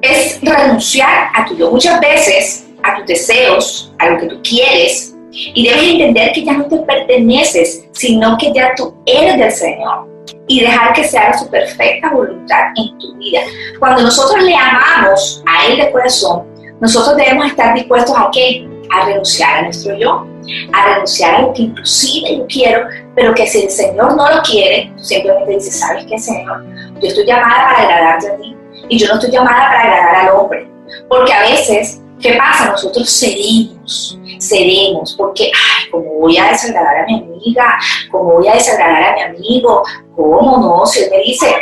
Es 0.00 0.40
renunciar 0.42 1.30
a 1.34 1.44
tu 1.46 1.56
yo. 1.56 1.70
Muchas 1.70 2.00
veces 2.00 2.66
a 2.82 2.96
tus 2.96 3.06
deseos, 3.06 3.92
a 3.98 4.10
lo 4.10 4.18
que 4.18 4.26
tú 4.26 4.40
quieres, 4.42 5.14
y 5.30 5.66
debes 5.66 5.88
entender 5.88 6.32
que 6.32 6.44
ya 6.44 6.52
no 6.52 6.66
te 6.66 6.76
perteneces, 6.78 7.86
sino 7.92 8.36
que 8.36 8.52
ya 8.52 8.74
tú 8.74 8.94
eres 9.06 9.38
del 9.38 9.52
Señor 9.52 10.08
y 10.46 10.60
dejar 10.60 10.92
que 10.92 11.04
se 11.04 11.16
haga 11.16 11.38
su 11.38 11.48
perfecta 11.48 12.10
voluntad 12.10 12.64
en 12.76 12.98
tu 12.98 13.14
vida. 13.14 13.40
Cuando 13.78 14.02
nosotros 14.02 14.42
le 14.42 14.54
amamos 14.54 15.42
a 15.46 15.66
Él 15.66 15.78
de 15.78 15.90
corazón, 15.90 16.51
nosotros 16.82 17.16
debemos 17.16 17.46
estar 17.46 17.74
dispuestos 17.76 18.12
a 18.18 18.28
qué? 18.32 18.68
A 18.90 19.06
renunciar 19.06 19.58
a 19.58 19.62
nuestro 19.62 19.96
yo, 19.96 20.26
a 20.72 20.86
renunciar 20.88 21.36
a 21.36 21.42
lo 21.42 21.52
que 21.52 21.62
inclusive 21.62 22.38
yo 22.38 22.46
quiero, 22.48 22.88
pero 23.14 23.32
que 23.34 23.46
si 23.46 23.62
el 23.62 23.70
Señor 23.70 24.16
no 24.16 24.28
lo 24.28 24.42
quiere, 24.42 24.92
simplemente 24.96 25.52
dices, 25.52 25.78
¿sabes 25.78 26.04
qué, 26.06 26.18
Señor? 26.18 26.64
Yo 27.00 27.06
estoy 27.06 27.24
llamada 27.24 27.68
para 27.68 27.82
agradarte 27.82 28.32
a 28.32 28.36
ti 28.36 28.56
y 28.88 28.98
yo 28.98 29.06
no 29.06 29.14
estoy 29.14 29.30
llamada 29.30 29.68
para 29.68 29.80
agradar 29.80 30.16
al 30.26 30.34
hombre. 30.34 30.68
Porque 31.08 31.32
a 31.32 31.42
veces 31.42 32.01
¿Qué 32.22 32.34
pasa? 32.34 32.70
Nosotros 32.70 33.18
cedemos, 33.18 34.16
cedemos, 34.40 35.14
porque, 35.18 35.46
ay, 35.46 35.90
como 35.90 36.20
voy 36.20 36.38
a 36.38 36.50
desagradar 36.50 36.98
a 36.98 37.06
mi 37.06 37.14
amiga, 37.16 37.76
como 38.12 38.34
voy 38.34 38.46
a 38.46 38.54
desagradar 38.54 39.02
a 39.02 39.14
mi 39.14 39.22
amigo, 39.22 39.82
¿cómo 40.14 40.58
no? 40.58 40.86
Si 40.86 41.00
él 41.00 41.10
me 41.10 41.18
dice, 41.18 41.52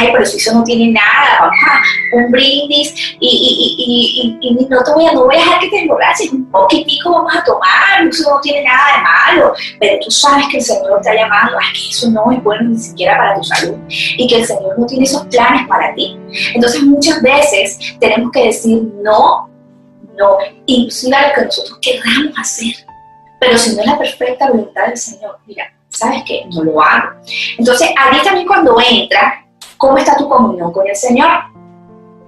ay, 0.00 0.08
pero 0.12 0.26
si 0.26 0.38
eso 0.38 0.52
no 0.52 0.64
tiene 0.64 0.92
nada, 0.92 1.38
a 1.38 2.16
un 2.16 2.28
brindis 2.32 2.92
y, 3.20 4.36
y, 4.40 4.48
y, 4.48 4.66
no, 4.68 4.82
te 4.82 4.92
voy 4.94 5.06
a, 5.06 5.12
no 5.12 5.26
voy 5.26 5.36
a 5.36 5.38
dejar 5.38 5.60
que 5.60 5.68
te 5.68 5.82
emborraches, 5.82 6.32
un 6.32 6.50
poquitico 6.50 7.12
vamos 7.12 7.36
a 7.36 7.44
tomar, 7.44 8.04
eso 8.08 8.28
no 8.28 8.40
tiene 8.40 8.64
nada 8.64 8.96
de 8.96 9.02
malo, 9.02 9.54
pero 9.78 9.96
tú 10.04 10.10
sabes 10.10 10.46
que 10.50 10.56
el 10.56 10.64
Señor 10.64 11.00
te 11.02 11.10
ha 11.10 11.14
llamado, 11.14 11.56
a 11.56 11.60
que 11.72 11.90
eso 11.90 12.10
no 12.10 12.32
es 12.32 12.42
bueno 12.42 12.70
ni 12.70 12.78
siquiera 12.78 13.16
para 13.16 13.36
tu 13.36 13.44
salud 13.44 13.76
y 13.88 14.26
que 14.26 14.40
el 14.40 14.44
Señor 14.44 14.76
no 14.76 14.86
tiene 14.86 15.04
esos 15.04 15.24
planes 15.26 15.68
para 15.68 15.94
ti. 15.94 16.18
Entonces 16.52 16.82
muchas 16.82 17.22
veces 17.22 17.78
tenemos 18.00 18.32
que 18.32 18.46
decir 18.46 18.82
no 19.04 19.53
no, 20.16 20.38
inclusive 20.66 21.14
a 21.14 21.28
lo 21.28 21.34
que 21.34 21.44
nosotros 21.46 21.78
queramos 21.80 22.38
hacer. 22.38 22.74
Pero 23.40 23.58
si 23.58 23.74
no 23.74 23.82
es 23.82 23.86
la 23.86 23.98
perfecta 23.98 24.48
voluntad 24.48 24.86
del 24.86 24.96
Señor, 24.96 25.38
mira, 25.46 25.72
¿sabes 25.88 26.22
qué? 26.26 26.44
No 26.50 26.64
lo 26.64 26.82
hago. 26.82 27.10
Entonces, 27.58 27.90
allí 27.96 28.20
también 28.22 28.46
cuando 28.46 28.76
entra, 28.80 29.44
¿cómo 29.76 29.98
está 29.98 30.16
tu 30.16 30.28
comunión 30.28 30.72
con 30.72 30.86
el 30.86 30.96
Señor? 30.96 31.28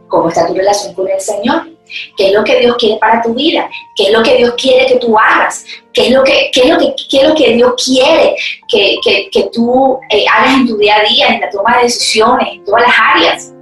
¿Cómo 0.09 0.29
está 0.29 0.47
tu 0.47 0.55
relación 0.55 0.95
con 0.95 1.09
el 1.09 1.21
Señor? 1.21 1.69
¿Qué 2.17 2.29
es 2.29 2.33
lo 2.35 2.43
que 2.43 2.59
Dios 2.59 2.77
quiere 2.79 2.99
para 2.99 3.23
tu 3.23 3.33
vida? 3.33 3.69
¿Qué 3.95 4.05
es 4.05 4.13
lo 4.13 4.23
que 4.23 4.37
Dios 4.37 4.55
quiere 4.61 4.87
que 4.87 4.97
tú 4.97 5.17
hagas? 5.19 5.65
¿Qué 5.93 6.09
es 6.09 6.13
lo 6.13 6.23
que, 6.25 6.51
qué 6.53 6.63
es 6.63 6.69
lo 6.69 6.79
que, 6.79 6.95
qué 7.09 7.19
es 7.19 7.29
lo 7.29 7.35
que 7.35 7.55
Dios 7.55 7.75
quiere 7.85 8.37
que, 8.69 8.97
que, 9.05 9.31
que 9.31 9.51
tú 9.53 9.99
eh, 10.11 10.25
hagas 10.29 10.55
en 10.55 10.67
tu 10.67 10.77
día 10.77 10.97
a 10.97 11.09
día, 11.09 11.29
en 11.29 11.41
la 11.41 11.51
toma 11.51 11.77
de 11.77 11.85
decisiones, 11.85 12.49
en 12.53 12.65
todas 12.65 12.83
las 12.83 12.95
áreas? 13.15 13.53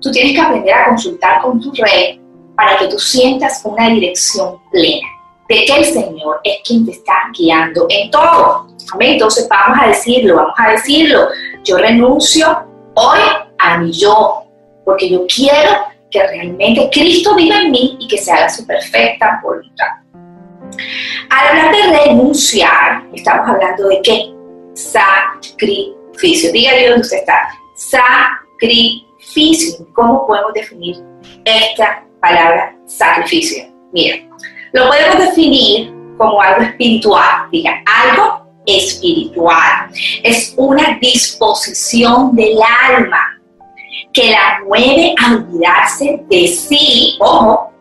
Tú 0.00 0.10
tienes 0.10 0.32
que 0.32 0.40
aprender 0.40 0.74
a 0.74 0.86
consultar 0.86 1.42
con 1.42 1.60
tu 1.60 1.72
rey 1.72 2.21
para 2.56 2.78
que 2.78 2.88
tú 2.88 2.98
sientas 2.98 3.62
una 3.64 3.88
dirección 3.88 4.58
plena 4.70 5.08
de 5.48 5.64
que 5.64 5.76
el 5.76 5.84
Señor 5.84 6.40
es 6.44 6.58
quien 6.66 6.86
te 6.86 6.92
está 6.92 7.14
guiando 7.36 7.86
en 7.88 8.10
todo. 8.10 8.68
Amén. 8.92 9.12
Entonces 9.12 9.48
vamos 9.48 9.78
a 9.82 9.88
decirlo, 9.88 10.36
vamos 10.36 10.54
a 10.56 10.72
decirlo. 10.72 11.28
Yo 11.64 11.76
renuncio 11.76 12.64
hoy 12.94 13.20
a 13.58 13.78
mi 13.78 13.92
yo, 13.92 14.44
porque 14.84 15.10
yo 15.10 15.26
quiero 15.26 15.70
que 16.10 16.26
realmente 16.26 16.88
Cristo 16.92 17.34
viva 17.34 17.60
en 17.60 17.70
mí 17.70 17.96
y 18.00 18.08
que 18.08 18.18
se 18.18 18.32
haga 18.32 18.48
su 18.48 18.66
perfecta 18.66 19.40
voluntad. 19.42 19.86
Al 21.30 21.48
hablar 21.48 21.74
de 21.74 22.04
renunciar, 22.04 23.04
estamos 23.12 23.48
hablando 23.48 23.88
de 23.88 24.00
qué? 24.02 24.34
Sacrificio. 24.74 26.52
Dígale 26.52 26.88
dónde 26.88 27.02
usted 27.02 27.18
está. 27.18 27.48
Sacrificio. 27.76 29.86
¿Cómo 29.94 30.26
podemos 30.26 30.52
definir 30.54 30.96
esta 31.44 32.04
palabra 32.22 32.74
sacrificio. 32.86 33.64
Mira, 33.92 34.16
lo 34.72 34.86
podemos 34.86 35.18
definir 35.18 35.92
como 36.16 36.40
algo 36.40 36.62
espiritual, 36.62 37.48
diga, 37.50 37.82
algo 37.84 38.46
espiritual. 38.64 39.90
Es 40.22 40.54
una 40.56 40.98
disposición 41.00 42.34
del 42.34 42.56
alma 42.90 43.38
que 44.12 44.30
la 44.30 44.60
mueve 44.66 45.14
a 45.18 45.34
olvidarse 45.34 46.22
de 46.30 46.46
sí, 46.46 47.16
ojo, 47.18 47.72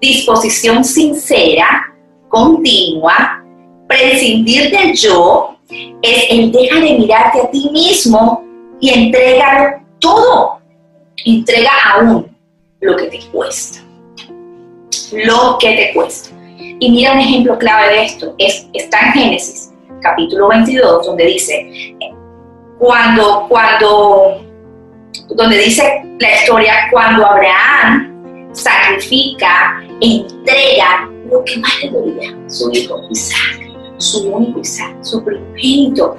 disposición 0.00 0.84
sincera, 0.84 1.94
continua, 2.28 3.42
prescindir 3.86 4.70
del 4.70 4.94
yo, 4.94 5.56
es 6.02 6.24
el 6.30 6.50
deja 6.50 6.80
de 6.80 6.98
mirarte 6.98 7.40
a 7.42 7.50
ti 7.50 7.68
mismo 7.70 8.42
y 8.80 8.90
entregarlo 8.90 9.82
todo. 10.00 10.60
Entrega 11.24 11.70
aún 11.92 12.29
lo 12.80 12.96
que 12.96 13.06
te 13.06 13.20
cuesta. 13.30 13.80
Lo 15.12 15.58
que 15.58 15.76
te 15.76 15.92
cuesta. 15.94 16.30
Y 16.58 16.90
mira 16.90 17.12
un 17.12 17.20
ejemplo 17.20 17.58
clave 17.58 17.94
de 17.94 18.04
esto. 18.04 18.34
Es, 18.38 18.66
está 18.72 18.98
en 19.06 19.12
Génesis, 19.12 19.72
capítulo 20.00 20.48
22, 20.48 21.06
donde 21.06 21.26
dice, 21.26 21.96
cuando, 22.78 23.46
cuando, 23.48 24.40
donde 25.28 25.58
dice 25.58 26.02
la 26.18 26.34
historia, 26.34 26.74
cuando 26.90 27.26
Abraham 27.26 28.50
sacrifica, 28.52 29.82
entrega 30.00 31.08
lo 31.30 31.44
que 31.44 31.58
más 31.58 31.82
le 31.82 31.90
dolía, 31.90 32.34
su 32.48 32.70
hijo 32.72 33.00
Isaac, 33.10 33.60
su 33.98 34.32
único 34.32 34.60
Isaac, 34.60 34.96
su 35.02 35.22
primogénito 35.22 36.16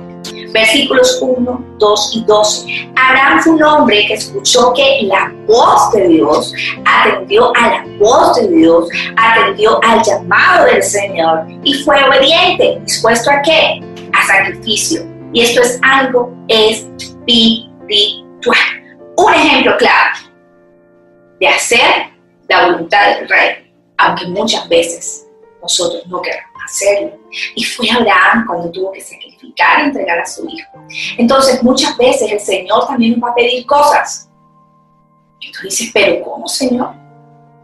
versículos 0.52 1.20
1, 1.22 1.66
2 1.78 2.12
y 2.16 2.24
12. 2.26 2.92
Abraham 2.96 3.42
fue 3.42 3.54
un 3.54 3.64
hombre 3.64 4.06
que 4.08 4.14
escuchó 4.14 4.74
que 4.74 5.02
la 5.04 5.34
voz 5.48 5.92
de 5.94 6.08
Dios, 6.08 6.54
atendió 6.86 7.52
a 7.56 7.70
la 7.70 7.86
voz 8.00 8.36
de 8.36 8.48
Dios, 8.48 8.90
atendió 9.16 9.80
al 9.84 10.04
llamado 10.04 10.66
del 10.66 10.84
Señor 10.84 11.46
y 11.64 11.74
fue 11.84 12.04
obediente, 12.04 12.80
dispuesto 12.86 13.32
a 13.32 13.42
qué? 13.42 13.82
A 14.14 14.26
sacrificio. 14.26 15.04
Y 15.34 15.42
esto 15.42 15.62
es 15.62 15.80
algo 15.82 16.34
espiritual. 16.48 17.60
Un 19.18 19.34
ejemplo 19.34 19.78
claro 19.78 20.20
de 21.40 21.48
hacer 21.48 22.12
la 22.48 22.66
voluntad 22.66 23.16
del 23.16 23.30
rey, 23.30 23.72
aunque 23.98 24.26
muchas 24.28 24.68
veces 24.68 25.28
nosotros 25.62 26.06
no 26.08 26.22
queramos 26.22 26.51
hacerlo. 26.66 27.18
Y 27.56 27.64
fue 27.64 27.90
Abraham 27.90 28.46
cuando 28.48 28.72
tuvo 28.72 28.92
que 28.92 29.02
sacrificar 29.02 29.80
y 29.80 29.84
entregar 29.86 30.20
a 30.20 30.26
su 30.26 30.48
hijo. 30.48 30.86
Entonces, 31.18 31.62
muchas 31.64 31.96
veces 31.98 32.32
el 32.32 32.40
Señor 32.40 32.88
también 32.88 33.14
nos 33.14 33.28
va 33.28 33.32
a 33.32 33.36
pedir 33.36 33.66
cosas. 33.66 34.30
Y 35.40 35.52
tú 35.52 35.60
dices, 35.64 35.90
pero 35.94 36.24
¿cómo, 36.24 36.48
Señor? 36.48 36.94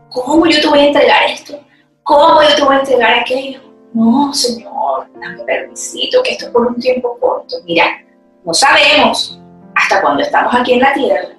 ¿Cómo 0.09 0.45
yo 0.45 0.59
te 0.61 0.67
voy 0.67 0.79
a 0.79 0.87
entregar 0.87 1.23
esto? 1.29 1.59
¿Cómo 2.03 2.41
yo 2.41 2.55
te 2.55 2.63
voy 2.63 2.75
a 2.75 2.79
entregar 2.79 3.19
aquello? 3.19 3.61
No, 3.93 4.33
Señor, 4.33 5.07
dame 5.19 5.43
permisito 5.43 6.21
que 6.23 6.31
esto 6.31 6.45
es 6.45 6.51
por 6.51 6.67
un 6.67 6.79
tiempo 6.79 7.17
corto. 7.19 7.57
Mira, 7.65 7.85
no 8.43 8.53
sabemos 8.53 9.39
hasta 9.75 10.01
cuando 10.01 10.23
estamos 10.23 10.53
aquí 10.55 10.73
en 10.73 10.79
la 10.79 10.93
tierra. 10.93 11.29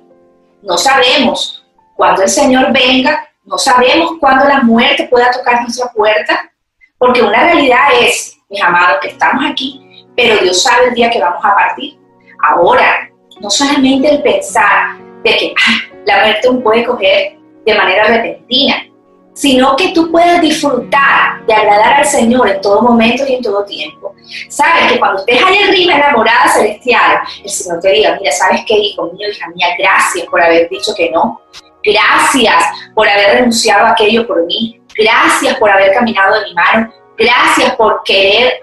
No 0.62 0.76
sabemos 0.76 1.64
cuándo 1.96 2.22
el 2.22 2.28
Señor 2.28 2.72
venga. 2.72 3.28
No 3.44 3.56
sabemos 3.58 4.12
cuándo 4.20 4.44
la 4.44 4.62
muerte 4.62 5.08
pueda 5.08 5.30
tocar 5.30 5.62
nuestra 5.62 5.90
puerta. 5.92 6.52
Porque 6.98 7.22
una 7.22 7.44
realidad 7.44 7.88
es, 8.00 8.38
mis 8.48 8.62
amados, 8.62 8.98
que 9.00 9.08
estamos 9.08 9.44
aquí, 9.48 9.80
pero 10.16 10.36
Dios 10.42 10.62
sabe 10.62 10.88
el 10.88 10.94
día 10.94 11.10
que 11.10 11.20
vamos 11.20 11.44
a 11.44 11.54
partir. 11.54 11.96
Ahora, 12.42 13.08
no 13.40 13.50
solamente 13.50 14.14
el 14.14 14.22
pensar 14.22 14.98
de 15.22 15.36
que 15.36 15.54
ah, 15.56 15.94
la 16.06 16.20
muerte 16.20 16.48
uno 16.48 16.60
puede 16.60 16.84
coger 16.84 17.38
de 17.64 17.74
manera 17.74 18.04
repentina, 18.04 18.84
sino 19.32 19.76
que 19.76 19.90
tú 19.90 20.10
puedas 20.10 20.40
disfrutar 20.40 21.46
de 21.46 21.54
agradar 21.54 22.00
al 22.00 22.06
Señor 22.06 22.48
en 22.48 22.60
todo 22.60 22.82
momento 22.82 23.24
y 23.28 23.34
en 23.34 23.42
todo 23.42 23.64
tiempo. 23.64 24.12
Sabes 24.48 24.92
que 24.92 24.98
cuando 24.98 25.20
estés 25.20 25.40
allá 25.40 25.68
arriba 25.68 25.94
enamorada 25.94 26.48
celestial, 26.48 27.20
el 27.44 27.48
Señor 27.48 27.80
te 27.80 27.90
diga, 27.90 28.18
mira, 28.20 28.32
¿sabes 28.32 28.62
qué, 28.66 28.74
hijo 28.76 29.04
mío, 29.12 29.28
hija 29.30 29.46
mía? 29.54 29.68
Gracias 29.78 30.26
por 30.26 30.42
haber 30.42 30.68
dicho 30.68 30.92
que 30.96 31.10
no. 31.10 31.40
Gracias 31.84 32.64
por 32.94 33.08
haber 33.08 33.36
renunciado 33.36 33.86
a 33.86 33.90
aquello 33.90 34.26
por 34.26 34.44
mí. 34.46 34.80
Gracias 34.98 35.56
por 35.58 35.70
haber 35.70 35.92
caminado 35.92 36.34
de 36.34 36.46
mi 36.46 36.54
mano. 36.54 36.92
Gracias 37.16 37.74
por 37.76 38.02
querer 38.04 38.60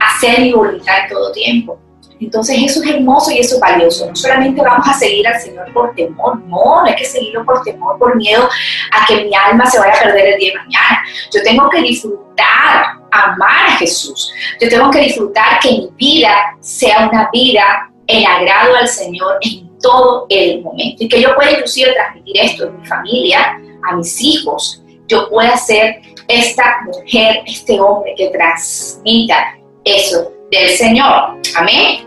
hacer 0.00 0.40
mi 0.40 0.52
voluntad 0.52 0.94
en 1.04 1.08
todo 1.08 1.32
tiempo. 1.32 1.78
Entonces 2.18 2.56
eso 2.64 2.82
es 2.82 2.90
hermoso 2.90 3.30
y 3.30 3.38
eso 3.38 3.56
es 3.56 3.60
valioso. 3.60 4.06
No 4.08 4.16
solamente 4.16 4.62
vamos 4.62 4.88
a 4.88 4.94
seguir 4.94 5.26
al 5.28 5.40
Señor 5.40 5.72
por 5.72 5.94
temor, 5.94 6.38
no, 6.40 6.82
no 6.82 6.84
hay 6.84 6.94
que 6.96 7.04
seguirlo 7.04 7.44
por 7.44 7.62
temor, 7.62 7.98
por 7.98 8.16
miedo 8.16 8.48
a 8.92 9.06
que 9.06 9.24
mi 9.24 9.34
alma 9.34 9.66
se 9.66 9.78
vaya 9.78 9.92
a 9.92 10.02
perder 10.02 10.34
el 10.34 10.40
día 10.40 10.52
de 10.52 10.58
mañana. 10.58 11.02
Yo 11.32 11.42
tengo 11.42 11.68
que 11.68 11.82
disfrutar, 11.82 12.96
amar 13.10 13.66
a 13.68 13.72
Jesús. 13.72 14.32
Yo 14.60 14.68
tengo 14.68 14.90
que 14.90 15.00
disfrutar 15.00 15.60
que 15.60 15.70
mi 15.70 15.90
vida 15.96 16.56
sea 16.60 17.08
una 17.08 17.28
vida 17.32 17.90
en 18.06 18.26
agrado 18.26 18.76
al 18.76 18.88
Señor 18.88 19.38
en 19.42 19.78
todo 19.80 20.26
el 20.30 20.62
momento. 20.62 21.04
Y 21.04 21.08
que 21.08 21.20
yo 21.20 21.34
pueda 21.34 21.52
inclusive 21.52 21.92
transmitir 21.92 22.36
esto 22.40 22.66
a 22.66 22.70
mi 22.70 22.86
familia, 22.86 23.60
a 23.88 23.94
mis 23.94 24.20
hijos, 24.22 24.82
yo 25.06 25.28
pueda 25.28 25.56
ser 25.56 26.00
esta 26.28 26.80
mujer, 26.84 27.42
este 27.46 27.80
hombre 27.80 28.14
que 28.16 28.28
transmita 28.28 29.56
eso 29.84 30.32
del 30.50 30.68
Señor. 30.70 31.40
Amén. 31.56 32.06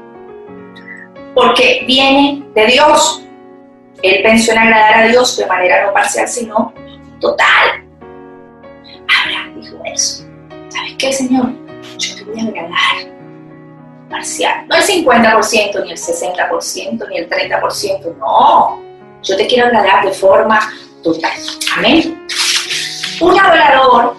Porque 1.34 1.84
viene 1.88 2.44
de 2.54 2.66
Dios. 2.68 3.24
Él 4.02 4.22
pensó 4.24 4.52
en 4.52 4.60
agradar 4.60 5.04
a 5.04 5.08
Dios 5.08 5.36
de 5.38 5.46
manera 5.46 5.86
no 5.86 5.94
parcial, 5.94 6.28
sino 6.28 6.74
total. 7.20 7.86
Abraham 9.24 9.62
dijo 9.62 9.78
eso. 9.86 10.26
¿Sabes 10.70 10.96
qué, 10.98 11.12
Señor? 11.12 11.52
Yo 11.98 12.16
te 12.16 12.24
voy 12.24 12.40
a 12.40 12.44
agradar 12.44 13.20
parcial. 14.10 14.66
No 14.68 14.76
el 14.76 14.84
50%, 14.84 15.84
ni 15.84 15.92
el 15.92 15.98
60%, 15.98 17.10
ni 17.10 17.18
el 17.18 17.30
30%. 17.30 18.18
No. 18.18 18.82
Yo 19.22 19.36
te 19.36 19.48
quiero 19.48 19.68
agradar 19.68 20.06
de 20.06 20.14
forma 20.14 20.60
total. 21.04 21.32
Amén. 21.76 22.26
Un 23.22 23.38
adorador 23.38 24.16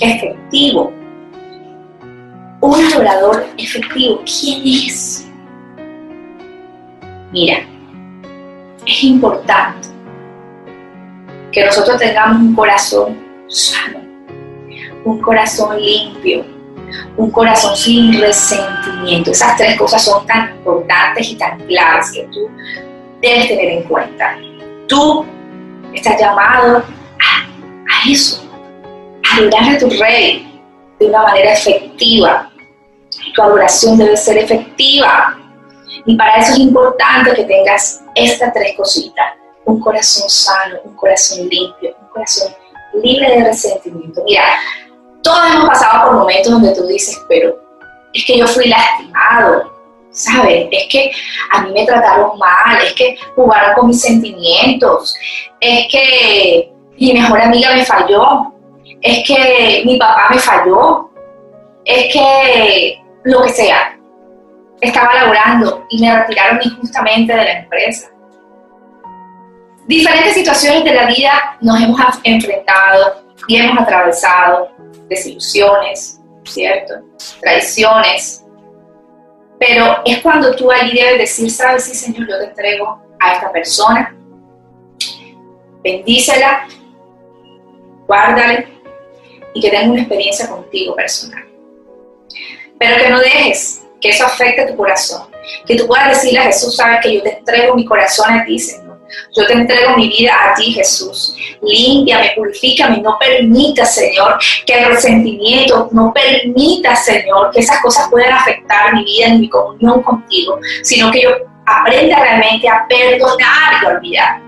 efectivo. 0.00 0.92
Un 2.60 2.84
adorador 2.92 3.46
efectivo, 3.56 4.20
¿quién 4.26 4.62
es? 4.66 5.26
Mira, 7.32 7.60
es 8.86 9.04
importante 9.04 9.88
que 11.50 11.64
nosotros 11.64 11.98
tengamos 11.98 12.42
un 12.42 12.54
corazón 12.54 13.16
sano, 13.48 14.00
un 15.04 15.20
corazón 15.22 15.80
limpio, 15.80 16.44
un 17.16 17.30
corazón 17.30 17.74
sin 17.74 18.20
resentimiento. 18.20 19.30
Esas 19.30 19.56
tres 19.56 19.78
cosas 19.78 20.04
son 20.04 20.26
tan 20.26 20.50
importantes 20.56 21.30
y 21.30 21.36
tan 21.36 21.58
claves 21.60 22.12
que 22.12 22.24
tú 22.24 22.50
debes 23.22 23.48
tener 23.48 23.70
en 23.70 23.82
cuenta. 23.84 24.36
Tú 24.86 25.24
estás 25.94 26.20
llamado 26.20 26.84
a, 27.90 28.10
eso, 28.10 28.42
adorar 29.36 29.74
a 29.74 29.78
tu 29.78 29.90
rey 29.90 30.60
de 30.98 31.06
una 31.06 31.22
manera 31.22 31.52
efectiva. 31.52 32.50
Tu 33.34 33.42
adoración 33.42 33.98
debe 33.98 34.16
ser 34.16 34.38
efectiva. 34.38 35.36
Y 36.06 36.16
para 36.16 36.36
eso 36.36 36.52
es 36.52 36.58
importante 36.58 37.34
que 37.34 37.44
tengas 37.44 38.02
estas 38.14 38.52
tres 38.52 38.76
cositas. 38.76 39.26
Un 39.64 39.80
corazón 39.80 40.28
sano, 40.28 40.76
un 40.84 40.94
corazón 40.96 41.48
limpio, 41.48 41.94
un 42.00 42.08
corazón 42.08 42.52
libre 43.02 43.36
de 43.36 43.44
resentimiento. 43.44 44.22
Mira, 44.24 44.44
todos 45.22 45.52
hemos 45.52 45.68
pasado 45.68 46.08
por 46.08 46.18
momentos 46.20 46.52
donde 46.52 46.74
tú 46.74 46.86
dices, 46.86 47.20
pero 47.28 47.58
es 48.12 48.24
que 48.24 48.38
yo 48.38 48.46
fui 48.46 48.68
lastimado, 48.68 49.70
¿sabes? 50.10 50.68
Es 50.70 50.88
que 50.88 51.12
a 51.52 51.62
mí 51.62 51.72
me 51.72 51.86
trataron 51.86 52.38
mal, 52.38 52.82
es 52.84 52.94
que 52.94 53.16
jugaron 53.36 53.74
con 53.74 53.88
mis 53.88 54.00
sentimientos, 54.00 55.14
es 55.60 55.86
que 55.90 56.72
mi 57.00 57.14
mejor 57.14 57.40
amiga 57.40 57.74
me 57.74 57.84
falló, 57.84 58.52
es 59.00 59.26
que 59.26 59.82
mi 59.86 59.98
papá 59.98 60.28
me 60.30 60.38
falló, 60.38 61.10
es 61.84 62.12
que 62.12 63.02
lo 63.24 63.42
que 63.42 63.48
sea, 63.48 63.98
estaba 64.82 65.14
laborando 65.14 65.86
y 65.88 66.00
me 66.00 66.14
retiraron 66.14 66.60
injustamente 66.62 67.34
de 67.34 67.44
la 67.44 67.52
empresa. 67.60 68.10
Diferentes 69.86 70.34
situaciones 70.34 70.84
de 70.84 70.94
la 70.94 71.06
vida 71.06 71.56
nos 71.62 71.80
hemos 71.80 72.00
enfrentado 72.22 73.24
y 73.48 73.56
hemos 73.56 73.78
atravesado 73.78 74.70
desilusiones, 75.08 76.20
¿cierto? 76.44 76.94
Traiciones. 77.40 78.44
Pero 79.58 80.02
es 80.04 80.18
cuando 80.20 80.54
tú 80.54 80.70
allí 80.70 80.92
debes 80.92 81.18
decir, 81.18 81.50
sabes, 81.50 81.84
sí, 81.84 81.94
Señor, 81.94 82.28
yo 82.28 82.38
te 82.38 82.44
entrego 82.44 83.02
a 83.18 83.34
esta 83.34 83.50
persona, 83.50 84.14
bendícela, 85.82 86.66
guárdale 88.10 88.66
y 89.54 89.60
que 89.60 89.70
tenga 89.70 89.92
una 89.92 90.00
experiencia 90.00 90.48
contigo 90.48 90.96
personal. 90.96 91.44
Pero 92.78 92.96
que 92.96 93.08
no 93.08 93.20
dejes 93.20 93.82
que 94.00 94.08
eso 94.08 94.24
afecte 94.24 94.66
tu 94.66 94.76
corazón. 94.76 95.28
Que 95.66 95.76
tú 95.76 95.86
puedas 95.86 96.08
decirle 96.08 96.40
a 96.40 96.44
Jesús, 96.44 96.76
sabes 96.76 97.00
que 97.02 97.14
yo 97.14 97.22
te 97.22 97.38
entrego 97.38 97.74
mi 97.74 97.84
corazón 97.84 98.32
a 98.32 98.44
ti, 98.44 98.58
Señor 98.58 98.90
yo 99.36 99.46
te 99.46 99.52
entrego 99.52 99.96
mi 99.96 100.08
vida 100.08 100.32
a 100.32 100.54
ti, 100.54 100.72
Jesús. 100.72 101.36
Límpiame, 101.62 102.32
purifícame. 102.36 102.98
No 102.98 103.16
permita, 103.18 103.84
Señor, 103.84 104.38
que 104.66 104.74
el 104.74 104.86
resentimiento, 104.86 105.88
no 105.92 106.12
permita, 106.12 106.94
Señor, 106.96 107.50
que 107.52 107.60
esas 107.60 107.80
cosas 107.80 108.08
puedan 108.10 108.32
afectar 108.32 108.94
mi 108.94 109.04
vida 109.04 109.26
en 109.26 109.40
mi 109.40 109.48
comunión 109.48 110.02
contigo, 110.02 110.58
sino 110.82 111.10
que 111.10 111.22
yo 111.22 111.30
aprenda 111.66 112.20
realmente 112.20 112.68
a 112.68 112.86
perdonar 112.88 113.82
y 113.82 113.86
olvidar. 113.86 114.40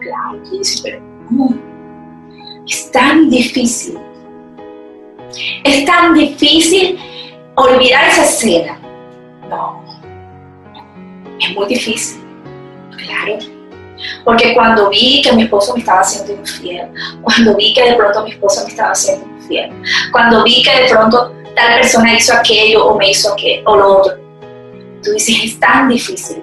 Claro, 0.00 0.42
tú 0.44 0.58
dices, 0.58 0.80
pero 0.82 1.00
Es 2.68 2.90
tan 2.90 3.30
difícil. 3.30 3.98
Es 5.64 5.84
tan 5.84 6.14
difícil 6.14 6.98
olvidar 7.54 8.08
esa 8.08 8.24
escena. 8.24 8.78
No, 9.48 9.82
es 11.40 11.54
muy 11.54 11.66
difícil. 11.66 12.20
Claro, 12.96 13.38
porque 14.24 14.54
cuando 14.54 14.90
vi 14.90 15.22
que 15.22 15.32
mi 15.32 15.44
esposo 15.44 15.72
me 15.74 15.80
estaba 15.80 16.00
haciendo 16.00 16.32
infiel, 16.32 16.88
cuando 17.22 17.56
vi 17.56 17.72
que 17.72 17.82
de 17.82 17.94
pronto 17.94 18.24
mi 18.24 18.32
esposo 18.32 18.64
me 18.64 18.70
estaba 18.70 18.90
haciendo 18.90 19.26
infiel, 19.38 19.70
cuando 20.12 20.44
vi 20.44 20.62
que 20.62 20.82
de 20.82 20.88
pronto 20.88 21.32
tal 21.54 21.80
persona 21.80 22.14
hizo 22.14 22.34
aquello 22.34 22.86
o 22.86 22.98
me 22.98 23.10
hizo 23.10 23.32
aquello 23.32 23.62
o 23.66 23.76
lo 23.76 23.98
otro, 23.98 24.14
tú 25.02 25.12
dices, 25.12 25.36
es 25.42 25.60
tan 25.60 25.88
difícil. 25.88 26.42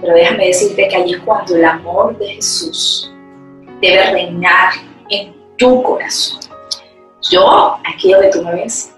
Pero 0.00 0.14
déjame 0.14 0.48
decirte 0.48 0.86
que 0.88 0.96
allí 0.96 1.14
es 1.14 1.20
cuando 1.20 1.56
el 1.56 1.64
amor 1.64 2.18
de 2.18 2.34
Jesús 2.34 3.10
debe 3.80 4.10
reinar 4.10 4.74
en 5.10 5.34
tu 5.56 5.82
corazón. 5.82 6.40
Yo, 7.30 7.78
aquí 7.84 8.12
donde 8.12 8.30
tú 8.30 8.42
me 8.42 8.52
ves, 8.52 8.94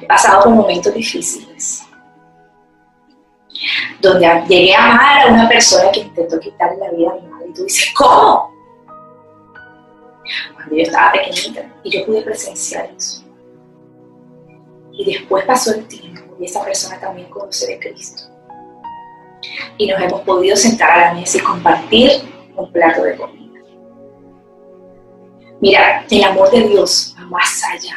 he 0.00 0.06
pasado 0.06 0.44
por 0.44 0.52
momentos 0.52 0.92
difíciles 0.94 1.84
donde 4.00 4.26
llegué 4.48 4.74
a 4.74 4.92
amar 4.92 5.28
a 5.28 5.32
una 5.32 5.48
persona 5.48 5.90
que 5.92 6.00
intentó 6.00 6.38
quitarle 6.40 6.78
la 6.78 6.90
vida 6.90 7.10
a 7.10 7.14
mi 7.14 7.28
madre. 7.28 7.48
Y 7.50 7.54
tú 7.54 7.64
dices, 7.64 7.92
¿cómo? 7.96 8.52
Cuando 10.54 10.76
yo 10.76 10.82
estaba 10.82 11.12
pequeñita 11.12 11.64
y 11.84 11.90
yo 11.90 12.06
pude 12.06 12.22
presenciar 12.22 12.90
eso. 12.96 13.24
Y 14.92 15.04
después 15.04 15.44
pasó 15.44 15.74
el 15.74 15.86
tiempo 15.86 16.36
y 16.38 16.44
esa 16.44 16.64
persona 16.64 17.00
también 17.00 17.30
conoce 17.30 17.66
de 17.66 17.78
Cristo. 17.78 18.24
Y 19.78 19.86
nos 19.86 20.00
hemos 20.00 20.20
podido 20.22 20.56
sentar 20.56 20.90
a 20.90 21.00
la 21.08 21.14
mesa 21.14 21.38
y 21.38 21.40
compartir 21.40 22.10
un 22.56 22.70
plato 22.72 23.02
de 23.04 23.16
comida. 23.16 23.41
Mira, 25.62 26.04
el 26.10 26.24
amor 26.24 26.50
de 26.50 26.66
Dios 26.66 27.14
va 27.16 27.24
más 27.26 27.62
allá. 27.62 27.94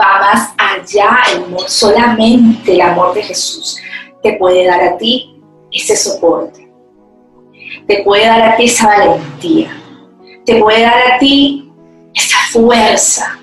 Va 0.00 0.18
más 0.18 0.52
allá 0.58 1.16
el 1.32 1.44
amor, 1.44 1.68
solamente 1.68 2.72
el 2.72 2.80
amor 2.80 3.14
de 3.14 3.22
Jesús 3.22 3.78
te 4.20 4.32
puede 4.32 4.66
dar 4.66 4.82
a 4.82 4.96
ti 4.98 5.40
ese 5.70 5.94
soporte, 5.94 6.68
te 7.86 8.02
puede 8.02 8.26
dar 8.26 8.42
a 8.42 8.56
ti 8.56 8.64
esa 8.64 8.88
valentía, 8.88 9.70
te 10.44 10.58
puede 10.58 10.82
dar 10.82 11.12
a 11.12 11.18
ti 11.20 11.70
esa 12.14 12.38
fuerza. 12.50 13.38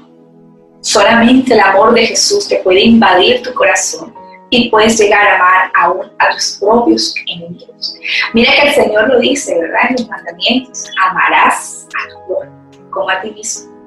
Solamente 0.81 1.53
el 1.53 1.61
amor 1.61 1.93
de 1.93 2.07
Jesús 2.07 2.45
te 2.45 2.57
puede 2.57 2.81
invadir 2.81 3.41
tu 3.41 3.53
corazón 3.53 4.13
y 4.49 4.69
puedes 4.69 4.99
llegar 4.99 5.27
a 5.27 5.35
amar 5.35 5.71
aún 5.75 6.11
a 6.19 6.29
tus 6.31 6.57
propios 6.59 7.13
enemigos. 7.27 7.97
Mira 8.33 8.51
que 8.53 8.67
el 8.69 8.73
Señor 8.73 9.09
lo 9.09 9.19
dice, 9.19 9.59
¿verdad? 9.59 9.81
En 9.89 9.95
los 9.97 10.07
mandamientos, 10.07 10.89
amarás 11.09 11.87
a 11.95 12.09
tu 12.09 12.27
pueblo 12.27 12.51
como 12.91 13.09
a 13.09 13.21
ti 13.21 13.31
mismo 13.31 13.77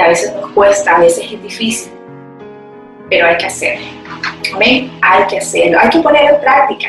a 0.00 0.08
veces 0.08 0.34
nos 0.34 0.50
cuesta, 0.52 0.96
a 0.96 1.00
veces 1.00 1.30
es 1.30 1.42
difícil, 1.42 1.92
pero 3.08 3.26
hay 3.26 3.36
que 3.36 3.46
hacerlo. 3.46 3.86
Amén, 4.54 4.90
hay 5.02 5.26
que 5.26 5.38
hacerlo, 5.38 5.78
hay 5.80 5.90
que 5.90 6.00
ponerlo 6.00 6.36
en 6.36 6.40
práctica. 6.40 6.88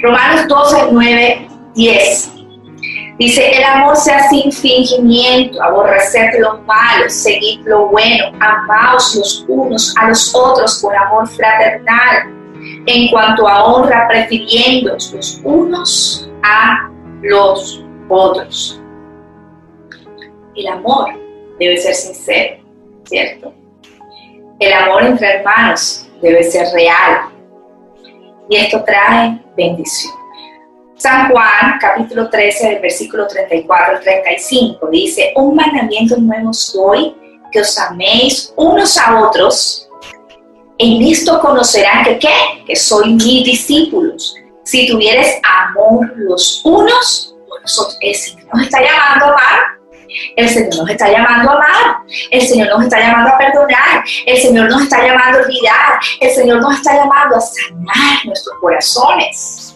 Romanos 0.00 0.48
12, 0.48 0.88
9, 0.92 1.48
10. 1.74 2.32
Dice, 3.18 3.50
el 3.50 3.64
amor 3.64 3.96
sea 3.96 4.28
sin 4.28 4.52
fingimiento, 4.52 5.60
aborrecer 5.60 6.38
lo 6.38 6.58
malo, 6.62 7.08
seguid 7.08 7.60
lo 7.64 7.88
bueno, 7.88 8.26
amaos 8.38 9.16
los 9.16 9.44
unos 9.48 9.92
a 9.96 10.08
los 10.08 10.32
otros 10.32 10.80
con 10.80 10.94
amor 10.94 11.26
fraternal, 11.26 12.32
en 12.86 13.08
cuanto 13.10 13.48
a 13.48 13.64
honra, 13.64 14.06
prefiriendo 14.06 14.92
los 14.92 15.40
unos 15.42 16.30
a 16.44 16.88
los 17.22 17.84
otros. 18.08 18.80
El 20.54 20.68
amor 20.68 21.08
debe 21.58 21.76
ser 21.76 21.94
sincero, 21.94 22.62
¿cierto? 23.02 23.52
El 24.60 24.72
amor 24.72 25.02
entre 25.02 25.38
hermanos 25.38 26.08
debe 26.22 26.44
ser 26.44 26.68
real. 26.72 27.30
Y 28.48 28.56
esto 28.56 28.82
trae 28.84 29.40
bendición. 29.56 30.17
San 30.98 31.30
Juan, 31.30 31.78
capítulo 31.80 32.28
13, 32.28 32.70
del 32.70 32.80
versículo 32.80 33.28
34 33.28 33.96
al 33.96 34.02
35, 34.02 34.88
dice, 34.90 35.32
un 35.36 35.54
mandamiento 35.54 36.16
nuevo 36.16 36.50
os 36.50 36.72
doy, 36.72 37.14
que 37.52 37.60
os 37.60 37.78
améis 37.78 38.52
unos 38.56 38.98
a 38.98 39.20
otros. 39.20 39.88
En 40.76 41.00
esto 41.02 41.40
conocerán 41.40 42.04
que 42.04 42.18
qué? 42.18 42.64
Que 42.66 42.74
soy 42.74 43.14
mis 43.14 43.44
discípulos. 43.44 44.34
Si 44.64 44.88
tuvieres 44.88 45.40
amor 45.68 46.12
los 46.16 46.62
unos 46.64 47.36
por 47.48 47.62
los 47.62 47.78
otros. 47.78 47.98
nos 48.52 48.62
está 48.62 48.80
llamando 48.80 49.26
a 49.26 49.28
amar 49.28 49.78
el 50.36 50.48
Señor 50.48 50.76
nos 50.76 50.90
está 50.90 51.10
llamando 51.10 51.50
a 51.50 51.54
amar, 51.54 51.96
el 52.30 52.40
Señor 52.40 52.68
nos 52.68 52.84
está 52.84 53.00
llamando 53.00 53.30
a 53.30 53.38
perdonar, 53.38 54.04
el 54.26 54.38
Señor 54.38 54.70
nos 54.70 54.82
está 54.82 55.06
llamando 55.06 55.38
a 55.38 55.42
olvidar, 55.42 56.00
el 56.20 56.30
Señor 56.30 56.60
nos 56.60 56.76
está 56.76 56.94
llamando 56.94 57.36
a 57.36 57.40
sanar 57.40 58.24
nuestros 58.24 58.56
corazones, 58.60 59.67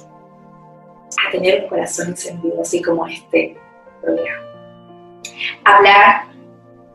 a 1.27 1.31
tener 1.31 1.63
un 1.63 1.69
corazón 1.69 2.09
encendido, 2.09 2.61
así 2.61 2.83
como 2.83 3.07
este 3.07 3.57
programa. 4.01 4.43
Hablar 5.65 6.25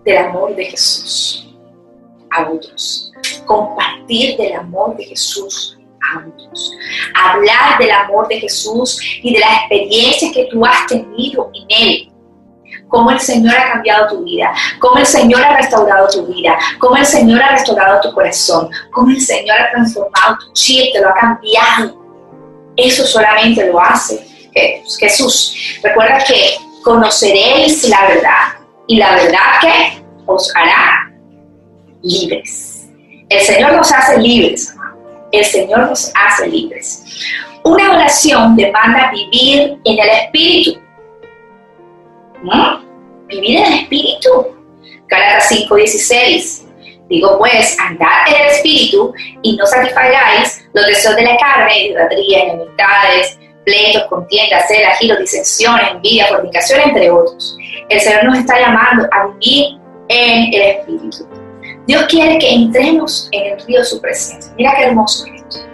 del 0.04 0.18
amor 0.18 0.56
de 0.56 0.66
Jesús 0.66 1.56
a 2.32 2.50
otros, 2.50 3.12
compartir 3.46 4.38
del 4.38 4.54
amor 4.54 4.96
de 4.98 5.06
Jesús 5.06 5.78
a 6.02 6.26
otros, 6.28 6.72
hablar 7.14 7.78
del 7.80 7.92
amor 7.92 8.28
de 8.28 8.40
Jesús 8.40 9.00
y 9.22 9.34
de 9.34 9.40
las 9.40 9.60
experiencias 9.60 10.32
que 10.34 10.48
tú 10.52 10.66
has 10.66 10.86
tenido 10.88 11.52
en 11.54 11.66
Él. 11.70 12.12
Cómo 12.90 13.12
el 13.12 13.20
Señor 13.20 13.54
ha 13.58 13.74
cambiado 13.74 14.08
tu 14.08 14.24
vida, 14.24 14.54
cómo 14.80 14.98
el 14.98 15.06
Señor 15.06 15.44
ha 15.44 15.58
restaurado 15.58 16.08
tu 16.08 16.26
vida, 16.28 16.58
cómo 16.80 16.96
el 16.96 17.06
Señor 17.06 17.42
ha 17.42 17.52
restaurado 17.52 18.00
tu 18.02 18.14
corazón, 18.14 18.70
cómo 18.92 19.10
el 19.10 19.20
Señor 19.20 19.60
ha 19.60 19.72
transformado 19.72 20.38
tu 20.40 20.54
chip, 20.54 20.94
te 20.94 21.02
lo 21.02 21.10
ha 21.10 21.14
cambiado. 21.14 22.07
Eso 22.78 23.06
solamente 23.06 23.66
lo 23.66 23.80
hace 23.82 24.26
Jesús. 25.00 25.80
Recuerda 25.84 26.24
que 26.26 26.56
conoceréis 26.84 27.88
la 27.90 28.08
verdad 28.08 28.60
y 28.88 28.98
la 28.98 29.16
verdad 29.16 29.60
que 29.62 30.04
os 30.26 30.56
hará 30.56 31.12
libres. 32.02 32.88
El 33.30 33.42
Señor 33.42 33.74
nos 33.74 33.92
hace 33.92 34.18
libres. 34.20 34.74
El 35.32 35.44
Señor 35.44 35.80
nos 35.90 36.12
hace 36.16 36.48
libres. 36.48 37.04
Una 37.64 37.92
oración 37.92 38.56
demanda 38.56 39.12
vivir 39.12 39.78
en 39.84 40.00
el 40.00 40.10
Espíritu. 40.10 40.80
¿Mm? 42.44 43.28
Vivir 43.28 43.58
en 43.58 43.66
el 43.66 43.74
Espíritu. 43.82 44.30
Gálatas 45.08 45.50
5:16. 45.50 46.67
Digo 47.10 47.38
pues, 47.38 47.78
andad 47.80 48.28
en 48.28 48.42
el 48.42 48.48
Espíritu 48.48 49.14
y 49.42 49.56
no 49.56 49.66
satisfagáis 49.66 50.68
los 50.74 50.86
deseos 50.88 51.16
de 51.16 51.24
la 51.24 51.38
carne, 51.38 51.88
idolatría, 51.88 52.44
enemistades, 52.44 53.40
pleitos, 53.66 54.04
contiendas, 54.06 54.68
celas, 54.68 54.98
giros, 55.00 55.20
disensiones, 55.20 55.92
envidia, 55.92 56.28
fornicación, 56.28 56.82
entre 56.82 57.10
otros. 57.10 57.58
El 57.90 58.00
Señor 58.00 58.26
nos 58.26 58.40
está 58.40 58.60
llamando 58.60 59.08
a 59.12 59.28
vivir 59.28 59.80
en 60.10 60.54
el 60.54 60.62
Espíritu. 60.62 61.28
Dios 61.86 62.04
quiere 62.10 62.38
que 62.38 62.54
entremos 62.54 63.30
en 63.32 63.54
el 63.54 63.66
río 63.66 63.80
de 63.80 63.86
su 63.86 64.02
presencia. 64.02 64.52
Mira 64.58 64.76
qué 64.76 64.84
hermoso 64.84 65.26
es 65.28 65.42
esto. 65.42 65.66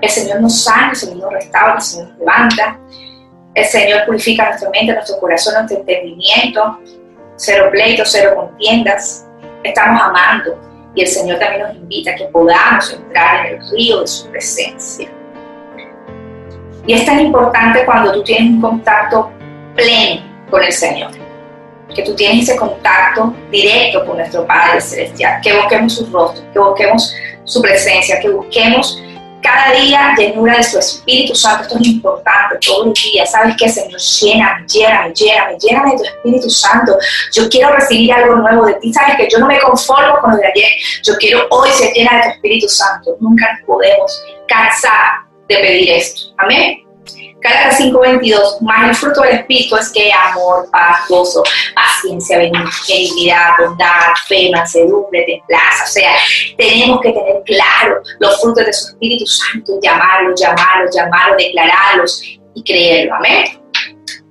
El 0.00 0.08
Señor 0.08 0.40
nos 0.40 0.64
sana, 0.64 0.90
el 0.90 0.96
Señor 0.96 1.16
nos 1.18 1.32
restaura, 1.32 1.74
el 1.74 1.82
Señor 1.82 2.08
nos 2.08 2.18
levanta. 2.18 2.80
El 3.54 3.64
Señor 3.66 4.06
purifica 4.06 4.48
nuestra 4.48 4.70
mente, 4.70 4.94
nuestro 4.94 5.18
corazón, 5.18 5.54
nuestro 5.54 5.78
entendimiento. 5.78 6.78
Cero 7.36 7.68
pleitos, 7.70 8.08
cero 8.10 8.32
contiendas. 8.36 9.26
Estamos 9.62 10.00
amando. 10.02 10.58
Y 10.94 11.02
el 11.02 11.06
Señor 11.06 11.38
también 11.38 11.62
nos 11.62 11.76
invita 11.76 12.10
a 12.10 12.14
que 12.16 12.24
podamos 12.24 12.92
entrar 12.92 13.46
en 13.46 13.54
el 13.54 13.70
río 13.70 14.00
de 14.00 14.06
su 14.06 14.28
presencia. 14.28 15.08
Y 16.86 16.92
es 16.94 17.04
tan 17.04 17.20
importante 17.20 17.84
cuando 17.84 18.12
tú 18.12 18.24
tienes 18.24 18.50
un 18.50 18.60
contacto 18.60 19.30
pleno 19.76 20.22
con 20.50 20.62
el 20.62 20.72
Señor 20.72 21.12
que 21.94 22.02
tú 22.02 22.14
tienes 22.14 22.48
ese 22.48 22.58
contacto 22.58 23.34
directo 23.50 24.04
con 24.06 24.16
nuestro 24.16 24.46
Padre 24.46 24.80
Celestial, 24.80 25.40
que 25.42 25.56
busquemos 25.56 25.94
su 25.94 26.06
rostro, 26.06 26.44
que 26.52 26.58
busquemos 26.58 27.14
su 27.44 27.62
presencia, 27.62 28.20
que 28.20 28.30
busquemos 28.30 29.02
cada 29.40 29.72
día 29.72 30.14
llenura 30.16 30.56
de 30.56 30.62
su 30.62 30.78
Espíritu 30.78 31.34
Santo. 31.34 31.62
Esto 31.62 31.78
es 31.78 31.86
importante 31.86 32.58
todos 32.64 32.86
los 32.86 33.02
días. 33.02 33.30
¿Sabes 33.30 33.54
qué, 33.58 33.68
Señor? 33.68 34.00
Llena, 34.00 34.66
llena, 34.66 35.08
llena, 35.08 35.50
llena 35.58 35.84
de 35.90 35.96
tu 35.96 36.04
Espíritu 36.04 36.50
Santo. 36.50 36.96
Yo 37.32 37.48
quiero 37.48 37.72
recibir 37.72 38.12
algo 38.12 38.36
nuevo 38.36 38.66
de 38.66 38.74
ti. 38.74 38.92
¿Sabes 38.92 39.16
que 39.16 39.28
Yo 39.30 39.38
no 39.38 39.46
me 39.46 39.60
conformo 39.60 40.18
con 40.20 40.32
lo 40.32 40.36
de 40.36 40.46
ayer. 40.46 40.70
Yo 41.02 41.14
quiero 41.16 41.46
hoy 41.50 41.70
ser 41.70 41.92
llena 41.92 42.16
de 42.16 42.22
tu 42.22 42.28
Espíritu 42.30 42.68
Santo. 42.68 43.16
Nunca 43.20 43.46
podemos 43.66 44.22
cansar 44.48 45.22
de 45.48 45.56
pedir 45.56 45.90
esto. 45.90 46.34
Amén. 46.38 46.89
Gálatas 47.42 47.78
5:22, 47.78 48.60
más 48.60 48.88
el 48.90 48.94
fruto 48.94 49.22
del 49.22 49.36
Espíritu 49.36 49.76
es 49.76 49.90
que 49.90 50.12
amor, 50.12 50.68
paz, 50.70 51.08
gozo, 51.08 51.42
paciencia, 51.74 52.36
benignidad, 52.36 53.52
bondad, 53.58 54.14
fe, 54.28 54.50
mansedumbre, 54.52 55.24
templaza. 55.24 55.84
O 55.84 55.86
sea, 55.86 56.12
tenemos 56.58 57.00
que 57.00 57.12
tener 57.12 57.42
claro 57.46 58.02
los 58.18 58.40
frutos 58.42 58.66
de 58.66 58.72
su 58.72 58.88
Espíritu 58.88 59.26
Santo, 59.26 59.78
llamarlos, 59.82 60.38
llamarlos, 60.38 60.94
llamarlos, 60.94 61.36
declararlos 61.38 62.22
y 62.54 62.62
creerlo. 62.62 63.14
Amén. 63.14 63.58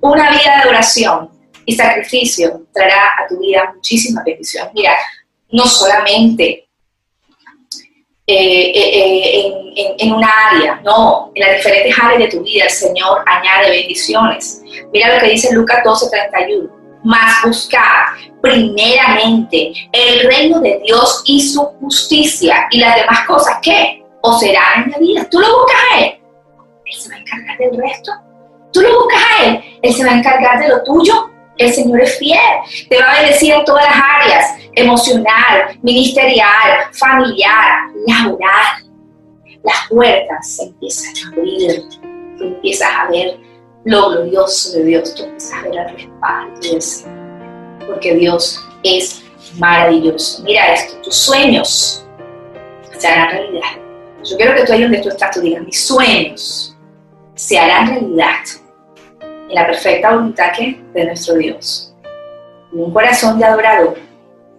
Una 0.00 0.30
vida 0.30 0.62
de 0.62 0.70
oración 0.70 1.30
y 1.66 1.74
sacrificio 1.74 2.62
traerá 2.72 3.06
a 3.18 3.26
tu 3.28 3.38
vida 3.40 3.72
muchísimas 3.74 4.24
bendiciones. 4.24 4.72
Mira, 4.72 4.94
no 5.50 5.66
solamente 5.66 6.69
eh, 8.32 8.70
eh, 8.76 9.52
eh, 9.76 9.94
en, 9.98 10.12
una 10.12 10.30
área, 10.52 10.80
no, 10.84 11.32
en 11.34 11.44
las 11.44 11.56
diferentes 11.56 11.98
áreas 11.98 12.20
de 12.20 12.38
tu 12.38 12.44
vida 12.44 12.64
el 12.64 12.70
Señor 12.70 13.24
añade 13.26 13.70
bendiciones. 13.70 14.62
Mira 14.92 15.14
lo 15.14 15.20
que 15.20 15.30
dice 15.30 15.52
Lucas 15.52 15.82
12:31. 15.82 16.70
Más 17.02 17.42
buscar 17.44 18.06
primeramente 18.40 19.72
el 19.90 20.28
reino 20.28 20.60
de 20.60 20.80
Dios 20.84 21.22
y 21.24 21.40
su 21.40 21.60
justicia 21.80 22.68
y 22.70 22.78
las 22.78 22.94
demás 22.94 23.26
cosas 23.26 23.58
que 23.62 24.00
os 24.20 24.38
serán 24.38 24.84
añadidas. 24.84 25.28
Tú 25.28 25.40
lo 25.40 25.48
buscas 25.48 25.80
a 25.92 26.00
Él, 26.00 26.20
Él 26.84 26.94
se 27.00 27.08
va 27.08 27.16
a 27.16 27.18
encargar 27.18 27.58
del 27.58 27.78
resto. 27.78 28.12
Tú 28.72 28.80
lo 28.82 28.96
buscas 29.00 29.22
a 29.24 29.44
Él, 29.44 29.60
Él 29.82 29.92
se 29.92 30.04
va 30.04 30.12
a 30.12 30.18
encargar 30.18 30.60
de 30.60 30.68
lo 30.68 30.84
tuyo. 30.84 31.30
El 31.60 31.74
Señor 31.74 32.00
es 32.00 32.16
fiel, 32.16 32.38
te 32.88 32.98
va 32.98 33.10
a 33.10 33.20
bendecir 33.20 33.52
en 33.52 33.64
todas 33.66 33.84
las 33.84 33.94
áreas 33.94 34.46
emocional, 34.76 35.78
ministerial, 35.82 36.86
familiar, 36.92 37.90
laboral. 38.06 38.88
Las 39.62 39.76
puertas 39.90 40.56
se 40.56 40.62
empiezan 40.64 41.12
a 41.22 41.36
abrir, 41.36 41.82
tú 42.38 42.44
empiezas 42.44 42.88
a 42.90 43.10
ver 43.10 43.38
lo 43.84 44.08
glorioso 44.08 44.78
de 44.78 44.84
Dios, 44.84 45.14
tú 45.14 45.24
empiezas 45.24 45.52
a 45.52 45.62
ver 45.68 45.74
el 45.76 45.96
respaldo 45.96 46.60
de 46.62 46.80
Señor, 46.80 47.86
porque 47.86 48.14
Dios 48.14 48.66
es 48.82 49.22
maravilloso. 49.58 50.42
Mira 50.44 50.72
esto, 50.72 50.96
tus 51.02 51.14
sueños 51.14 52.06
se 52.96 53.06
harán 53.06 53.32
realidad. 53.32 53.72
Yo 54.24 54.34
quiero 54.38 54.54
que 54.54 54.64
tú 54.64 54.72
ahí 54.72 54.82
donde 54.82 55.02
tú 55.02 55.10
estás, 55.10 55.30
tú 55.32 55.42
digas, 55.42 55.62
mis 55.62 55.78
sueños 55.78 56.74
se 57.34 57.58
harán 57.58 57.88
realidad 57.88 58.59
en 59.50 59.54
la 59.54 59.66
perfecta 59.66 60.12
voluntad 60.12 60.52
de 60.94 61.04
nuestro 61.04 61.34
Dios. 61.36 61.92
Un 62.72 62.92
corazón 62.92 63.38
de 63.38 63.44
adorador 63.44 63.98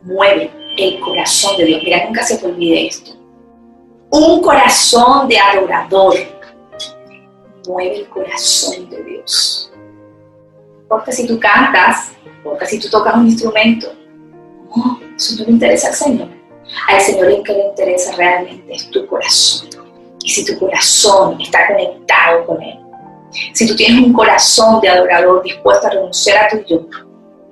mueve 0.03 0.51
el 0.77 0.99
corazón 0.99 1.57
de 1.57 1.65
Dios. 1.65 1.81
Mira, 1.83 2.05
nunca 2.05 2.23
se 2.23 2.37
te 2.37 2.45
olvide 2.45 2.87
esto. 2.87 3.11
Un 4.09 4.41
corazón 4.41 5.29
de 5.29 5.37
adorador 5.39 6.15
mueve 7.67 7.99
el 7.99 8.09
corazón 8.09 8.89
de 8.89 9.03
Dios. 9.03 9.71
Porque 10.89 11.13
si 11.13 11.25
tú 11.25 11.39
cantas, 11.39 12.11
porque 12.43 12.65
si 12.65 12.77
tú 12.77 12.89
tocas 12.89 13.15
un 13.15 13.27
instrumento, 13.27 13.93
eso 15.15 15.35
no 15.39 15.45
le 15.45 15.51
interesa 15.51 15.87
al 15.87 15.93
Señor. 15.93 16.27
Al 16.89 16.99
Señor 16.99 17.31
lo 17.31 17.43
que 17.43 17.53
le 17.53 17.67
interesa 17.67 18.13
realmente 18.17 18.73
es 18.73 18.91
tu 18.91 19.07
corazón. 19.07 19.69
Y 20.21 20.29
si 20.29 20.45
tu 20.45 20.59
corazón 20.59 21.39
está 21.39 21.67
conectado 21.67 22.45
con 22.45 22.61
Él, 22.61 22.80
si 23.53 23.67
tú 23.67 23.75
tienes 23.75 24.03
un 24.03 24.13
corazón 24.13 24.82
de 24.82 24.89
adorador 24.89 25.43
dispuesto 25.43 25.88
a 25.88 25.89
renunciar 25.91 26.45
a 26.45 26.49
tu 26.49 26.63
yo, 26.67 26.88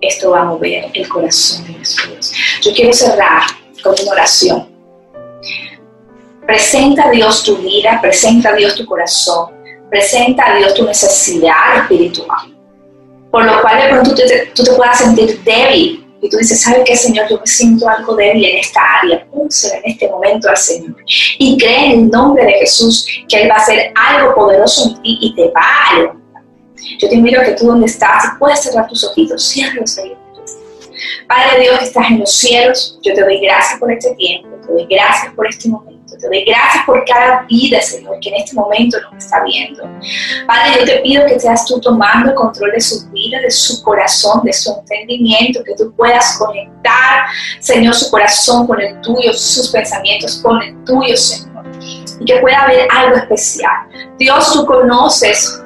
esto 0.02 0.32
va 0.32 0.42
a 0.42 0.46
mover 0.46 0.86
el 0.94 1.10
corazón 1.10 1.66
de 1.66 1.74
Dios. 1.74 2.34
Yo 2.62 2.74
quiero 2.74 2.94
cerrar 2.94 3.44
con 3.84 3.96
una 4.02 4.12
oración. 4.12 4.70
Presenta 6.46 7.08
a 7.08 7.12
Dios 7.12 7.44
tu 7.44 7.58
vida, 7.58 8.00
presenta 8.02 8.50
a 8.50 8.54
Dios 8.54 8.76
tu 8.76 8.86
corazón, 8.86 9.52
presenta 9.90 10.52
a 10.52 10.58
Dios 10.58 10.74
tu 10.74 10.84
necesidad 10.86 11.82
espiritual. 11.82 12.56
Por 13.30 13.46
lo 13.46 13.62
cual 13.62 13.82
de 13.82 13.90
pronto 13.90 14.16
tú 14.16 14.64
te, 14.64 14.72
puedas 14.72 14.98
sentir 14.98 15.44
débil 15.44 15.99
y 16.22 16.30
tú 16.30 16.38
dices, 16.38 16.62
¿sabes 16.62 16.82
qué, 16.86 16.96
Señor? 16.96 17.28
Yo 17.30 17.40
me 17.40 17.48
siento 17.48 17.88
algo 17.88 18.16
débil 18.16 18.44
en 18.44 18.58
esta 18.58 18.82
área. 19.02 19.26
Púsela 19.32 19.78
en 19.78 19.92
este 19.92 20.10
momento 20.10 20.50
al 20.50 20.58
Señor. 20.58 20.96
Y 21.38 21.58
cree 21.58 21.86
en 21.86 21.92
el 21.92 22.10
nombre 22.10 22.44
de 22.46 22.52
Jesús 22.54 23.08
que 23.28 23.42
Él 23.42 23.50
va 23.50 23.56
a 23.56 23.60
hacer 23.60 23.94
algo 23.96 24.36
poderoso 24.36 24.90
en 24.90 25.02
ti 25.02 25.18
y 25.22 25.36
te 25.36 25.50
va 25.50 25.62
a 25.62 26.00
levantar. 26.00 26.44
Yo 27.00 27.08
te 27.08 27.16
invito 27.16 27.40
a 27.40 27.44
que 27.44 27.52
tú 27.52 27.68
donde 27.68 27.86
estás, 27.86 28.24
puedes 28.38 28.62
cerrar 28.62 28.88
tus 28.88 29.04
ojitos, 29.06 29.44
cierra 29.48 29.84
ahí. 30.04 30.16
Padre 31.28 31.62
Dios 31.62 31.82
estás 31.82 32.10
en 32.10 32.20
los 32.20 32.32
cielos, 32.32 33.00
yo 33.04 33.14
te 33.14 33.22
doy 33.22 33.40
gracias 33.40 33.80
por 33.80 33.92
este 33.92 34.14
tiempo, 34.16 34.50
te 34.66 34.74
doy 34.74 34.88
gracias 34.90 35.34
por 35.34 35.48
este 35.48 35.70
momento, 35.70 35.99
te 36.20 36.44
gracias 36.46 36.84
por 36.86 37.04
cada 37.06 37.46
vida, 37.50 37.82
Señor, 37.82 38.20
que 38.22 38.30
en 38.30 38.36
este 38.36 38.56
momento 38.56 38.98
nos 39.02 39.24
está 39.24 39.44
viendo. 39.44 39.84
Padre, 40.46 40.80
yo 40.80 40.86
te 40.86 41.00
pido 41.00 41.26
que 41.26 41.40
seas 41.40 41.66
tú 41.66 41.80
tomando 41.80 42.34
control 42.36 42.72
de 42.72 42.82
su 42.82 43.10
vida, 43.10 43.40
de 43.40 43.52
su 43.52 43.82
corazón, 43.84 44.42
de 44.44 44.54
su 44.54 44.72
entendimiento, 44.72 45.64
que 45.64 45.76
tú 45.76 45.94
puedas 45.96 46.38
conectar, 46.38 47.26
Señor, 47.60 47.96
su 47.96 48.10
corazón 48.12 48.68
con 48.68 48.82
el 48.82 49.00
tuyo, 49.02 49.34
sus 49.34 49.70
pensamientos 49.70 50.40
con 50.44 50.62
el 50.62 50.84
tuyo, 50.84 51.16
Señor. 51.16 51.66
Y 52.20 52.26
que 52.26 52.38
pueda 52.38 52.64
haber 52.64 52.88
algo 52.92 53.16
especial. 53.16 53.88
Dios, 54.18 54.52
tú 54.54 54.66
conoces 54.66 55.62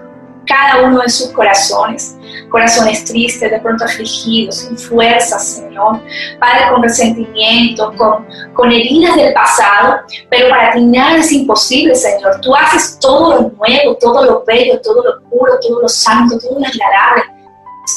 cada 0.45 0.83
uno 0.83 0.99
de 0.99 1.09
sus 1.09 1.29
corazones 1.31 2.15
corazones 2.53 3.03
tristes, 3.05 3.49
de 3.49 3.59
pronto 3.59 3.83
afligidos, 3.83 4.57
sin 4.57 4.77
fuerzas, 4.77 5.55
Señor. 5.55 5.99
Padre, 6.39 6.69
con 6.71 6.83
resentimiento, 6.83 7.91
con, 7.97 8.27
con 8.53 8.71
heridas 8.71 9.15
del 9.15 9.33
pasado, 9.33 10.01
pero 10.29 10.49
para 10.49 10.73
ti 10.73 10.85
nada 10.85 11.17
es 11.17 11.31
imposible, 11.31 11.95
Señor. 11.95 12.39
Tú 12.41 12.55
haces 12.55 12.99
todo 12.99 13.33
lo 13.33 13.51
nuevo, 13.57 13.97
todo 13.99 14.23
lo 14.23 14.43
bello, 14.45 14.79
todo 14.81 15.03
lo 15.03 15.29
puro, 15.29 15.59
todo 15.61 15.81
lo 15.81 15.89
santo, 15.89 16.37
todo 16.37 16.59
lo 16.59 16.67
agradable. 16.67 17.23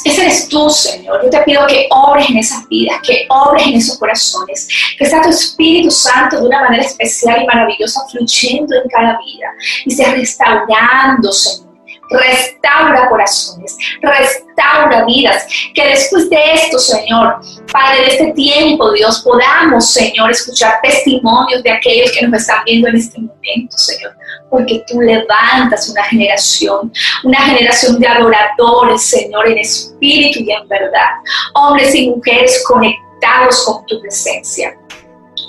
Ese 0.07 0.23
eres 0.23 0.49
tú, 0.49 0.71
Señor. 0.71 1.23
Yo 1.23 1.29
te 1.29 1.41
pido 1.43 1.67
que 1.67 1.87
obres 1.91 2.31
en 2.31 2.39
esas 2.39 2.67
vidas, 2.69 2.99
que 3.03 3.27
obres 3.29 3.67
en 3.67 3.75
esos 3.75 3.99
corazones, 3.99 4.69
que 4.99 5.05
sea 5.05 5.21
tu 5.21 5.29
Espíritu 5.29 5.91
Santo 5.91 6.41
de 6.41 6.47
una 6.47 6.63
manera 6.63 6.83
especial 6.83 7.43
y 7.43 7.47
maravillosa 7.47 8.01
fluyendo 8.11 8.75
en 8.75 8.89
cada 8.89 9.19
vida 9.19 9.49
y 9.85 9.91
sea 9.91 10.15
restaurando, 10.15 11.31
Señor 11.31 11.66
restaura 12.11 13.09
corazones, 13.09 13.77
restaura 14.01 15.05
vidas. 15.05 15.47
Que 15.75 15.89
después 15.89 16.29
de 16.31 16.53
esto, 16.55 16.79
Señor, 16.79 17.41
Padre, 17.73 18.03
de 18.03 18.07
este 18.09 18.33
tiempo, 18.33 18.93
Dios, 18.93 19.21
podamos, 19.21 19.93
Señor, 19.93 20.31
escuchar 20.31 20.81
testimonios 20.83 21.63
de 21.63 21.71
aquellos 21.71 22.13
que 22.13 22.27
nos 22.27 22.41
están 22.41 22.65
viendo 22.65 22.89
en 22.89 22.97
este 22.97 23.19
momento, 23.19 23.77
Señor. 23.77 24.17
Porque 24.51 24.85
tú 24.87 25.01
levantas 25.01 25.89
una 25.89 26.05
generación, 26.05 26.93
una 27.25 27.39
generación 27.39 27.99
de 27.99 28.07
adoradores, 28.07 29.03
Señor, 29.03 29.49
en 29.49 29.59
espíritu 29.59 30.41
y 30.41 30.51
en 30.51 30.69
verdad. 30.69 31.11
Hombres 31.55 31.95
y 31.95 32.11
mujeres 32.11 32.63
conectados 32.67 33.65
con 33.65 33.85
tu 33.87 34.01
presencia. 34.01 34.77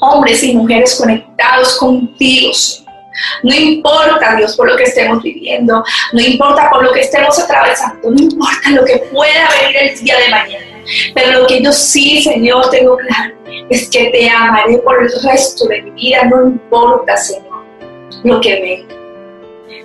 Hombres 0.01 0.43
y 0.43 0.53
mujeres 0.53 0.95
conectados 0.95 1.77
contigo, 1.77 2.53
Señor 2.53 2.86
no 3.43 3.55
importa, 3.55 4.35
Dios, 4.35 4.55
por 4.55 4.69
lo 4.69 4.77
que 4.77 4.83
estemos 4.83 5.21
viviendo, 5.23 5.83
no 6.13 6.21
importa 6.21 6.69
por 6.69 6.83
lo 6.83 6.91
que 6.91 7.01
estemos 7.01 7.37
atravesando, 7.39 8.09
no 8.09 8.21
importa 8.21 8.69
lo 8.71 8.85
que 8.85 8.97
pueda 9.11 9.49
venir 9.61 9.77
el 9.77 9.99
día 9.99 10.17
de 10.17 10.29
mañana. 10.29 10.65
Pero 11.13 11.41
lo 11.41 11.47
que 11.47 11.61
yo 11.61 11.71
sí, 11.73 12.21
Señor, 12.21 12.69
tengo 12.69 12.97
claro 12.97 13.37
es 13.69 13.89
que 13.89 14.09
te 14.09 14.29
amaré 14.29 14.77
por 14.79 15.01
el 15.01 15.09
resto 15.23 15.67
de 15.67 15.81
mi 15.81 15.91
vida, 15.91 16.23
no 16.25 16.47
importa, 16.47 17.17
Señor, 17.17 17.65
lo 18.23 18.39
que 18.41 18.61
venga. 18.61 18.97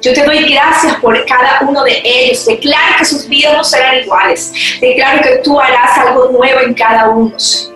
Yo 0.01 0.13
te 0.13 0.25
doy 0.25 0.53
gracias 0.53 0.97
por 0.97 1.25
cada 1.27 1.61
uno 1.63 1.85
de 1.85 2.03
ellos. 2.05 2.45
Declaro 2.45 2.97
que 2.99 3.05
sus 3.05 3.29
vidas 3.29 3.57
no 3.57 3.63
serán 3.63 4.01
iguales. 4.01 4.53
Declaro 4.81 5.23
que 5.23 5.37
tú 5.45 5.61
harás 5.61 5.97
algo 5.99 6.29
nuevo 6.33 6.61
en 6.61 6.75
cada 6.75 7.09
uno, 7.09 7.39
Señor. 7.39 7.72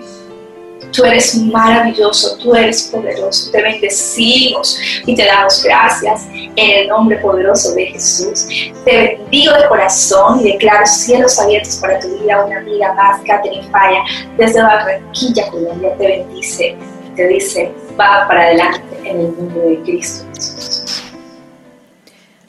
Tú 0.92 1.04
eres 1.04 1.34
maravilloso, 1.36 2.36
tú 2.38 2.54
eres 2.54 2.84
poderoso. 2.84 3.50
Te 3.50 3.62
bendecimos 3.62 4.78
y 5.04 5.14
te 5.14 5.24
damos 5.24 5.62
gracias 5.62 6.26
en 6.32 6.70
el 6.70 6.88
nombre 6.88 7.18
poderoso 7.18 7.74
de 7.74 7.86
Jesús. 7.86 8.46
Te 8.84 9.18
bendigo 9.18 9.52
de 9.54 9.68
corazón 9.68 10.40
y 10.40 10.52
declaro 10.52 10.86
cielos 10.86 11.38
abiertos 11.38 11.76
para 11.76 12.00
tu 12.00 12.08
vida. 12.18 12.44
Una 12.44 12.58
amiga 12.58 12.92
más, 12.94 13.20
Catherine 13.26 13.68
Falla, 13.70 14.02
desde 14.38 14.62
Barranquilla, 14.62 15.50
Colombia, 15.50 15.94
te 15.98 16.06
bendice 16.06 16.76
y 17.06 17.16
te 17.16 17.28
dice, 17.28 17.72
va 17.98 18.26
para 18.28 18.42
adelante 18.42 18.82
en 19.04 19.20
el 19.20 19.28
mundo 19.32 19.60
de 19.60 19.80
Cristo 19.82 20.24
Jesús. 20.34 21.05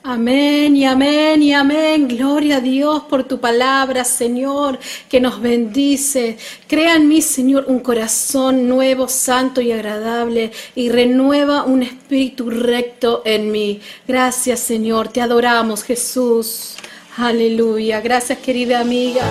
Amén 0.10 0.78
y 0.78 0.86
amén 0.86 1.44
y 1.44 1.54
amén. 1.54 2.08
Gloria 2.08 2.58
a 2.58 2.62
Dios 2.62 3.04
por 3.10 3.26
tu 3.26 3.42
palabra, 3.42 4.06
Señor, 4.06 4.80
que 5.10 5.20
nos 5.20 5.42
bendice. 5.42 6.38
Crea 6.66 6.96
en 6.96 7.10
mí, 7.10 7.22
Señor, 7.22 7.66
un 7.68 7.82
corazón 7.82 8.70
nuevo, 8.70 9.10
santo 9.10 9.60
y 9.60 9.74
agradable 9.74 10.54
y 10.76 10.88
renueva 10.88 11.64
un 11.64 11.84
espíritu 11.84 12.50
recto 12.50 13.22
en 13.26 13.52
mí. 13.52 13.82
Gracias, 14.08 14.62
Señor. 14.62 15.10
Te 15.10 15.20
adoramos, 15.20 15.84
Jesús. 15.84 16.78
Aleluya. 17.18 18.00
Gracias, 18.00 18.40
querida 18.40 18.80
amiga, 18.80 19.26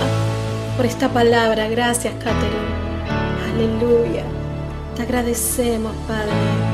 por 0.77 0.85
esta 0.85 1.09
palabra. 1.09 1.71
Gracias, 1.71 2.13
Catherine. 2.23 2.77
Aleluya. 3.55 4.25
Te 4.95 5.01
agradecemos, 5.01 5.95
Padre. 6.07 6.66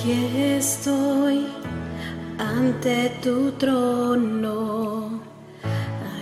Aquí 0.00 0.16
estoy 0.56 1.46
ante 2.38 3.10
tu 3.22 3.52
trono. 3.52 5.20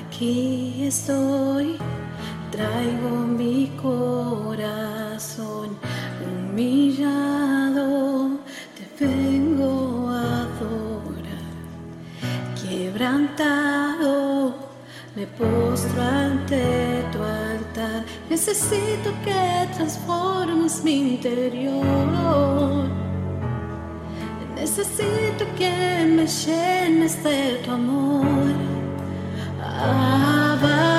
Aquí 0.01 0.83
estoy, 0.85 1.77
traigo 2.51 3.11
mi 3.39 3.71
corazón 3.81 5.79
humillado, 6.27 7.77
te 8.77 9.07
vengo 9.07 10.09
a 10.11 10.41
adorar. 10.41 11.55
Quebrantado, 12.61 14.55
me 15.15 15.25
postro 15.25 16.03
ante 16.03 17.05
tu 17.13 17.23
altar. 17.23 18.05
Necesito 18.29 19.13
que 19.23 19.69
transformes 19.77 20.83
mi 20.83 21.15
interior. 21.15 22.98
Necesito 24.69 25.47
que 25.57 26.05
me 26.07 26.27
llenes 26.27 27.25
de 27.25 27.59
tu 27.65 27.71
amor. 27.71 28.53
Abba, 29.63 30.98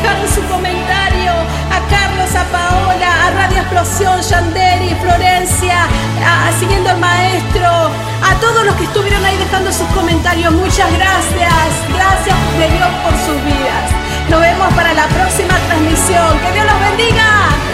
dejaron 0.00 0.28
su 0.28 0.42
comentario 0.46 1.32
a 1.70 1.78
Carlos, 1.90 2.34
a 2.34 2.44
Paola, 2.52 3.26
a 3.26 3.30
Radio 3.30 3.58
Explosión, 3.58 4.20
Yanderi, 4.20 4.94
Florencia, 5.00 5.86
a, 6.24 6.52
siguiendo 6.58 6.90
al 6.90 6.98
maestro, 6.98 7.66
a 7.66 8.34
todos 8.40 8.64
los 8.64 8.74
que 8.76 8.84
estuvieron 8.84 9.24
ahí 9.24 9.36
dejando 9.36 9.72
sus 9.72 9.88
comentarios. 9.88 10.52
Muchas 10.52 10.90
gracias, 10.92 11.70
gracias 11.88 12.36
de 12.58 12.68
Dios 12.68 12.88
por 13.02 13.12
sus 13.12 13.44
vidas. 13.44 13.86
Nos 14.28 14.40
vemos 14.40 14.72
para 14.74 14.92
la 14.94 15.06
próxima 15.06 15.54
transmisión. 15.66 16.38
Que 16.40 16.52
Dios 16.52 16.66
los 16.66 16.80
bendiga. 16.80 17.67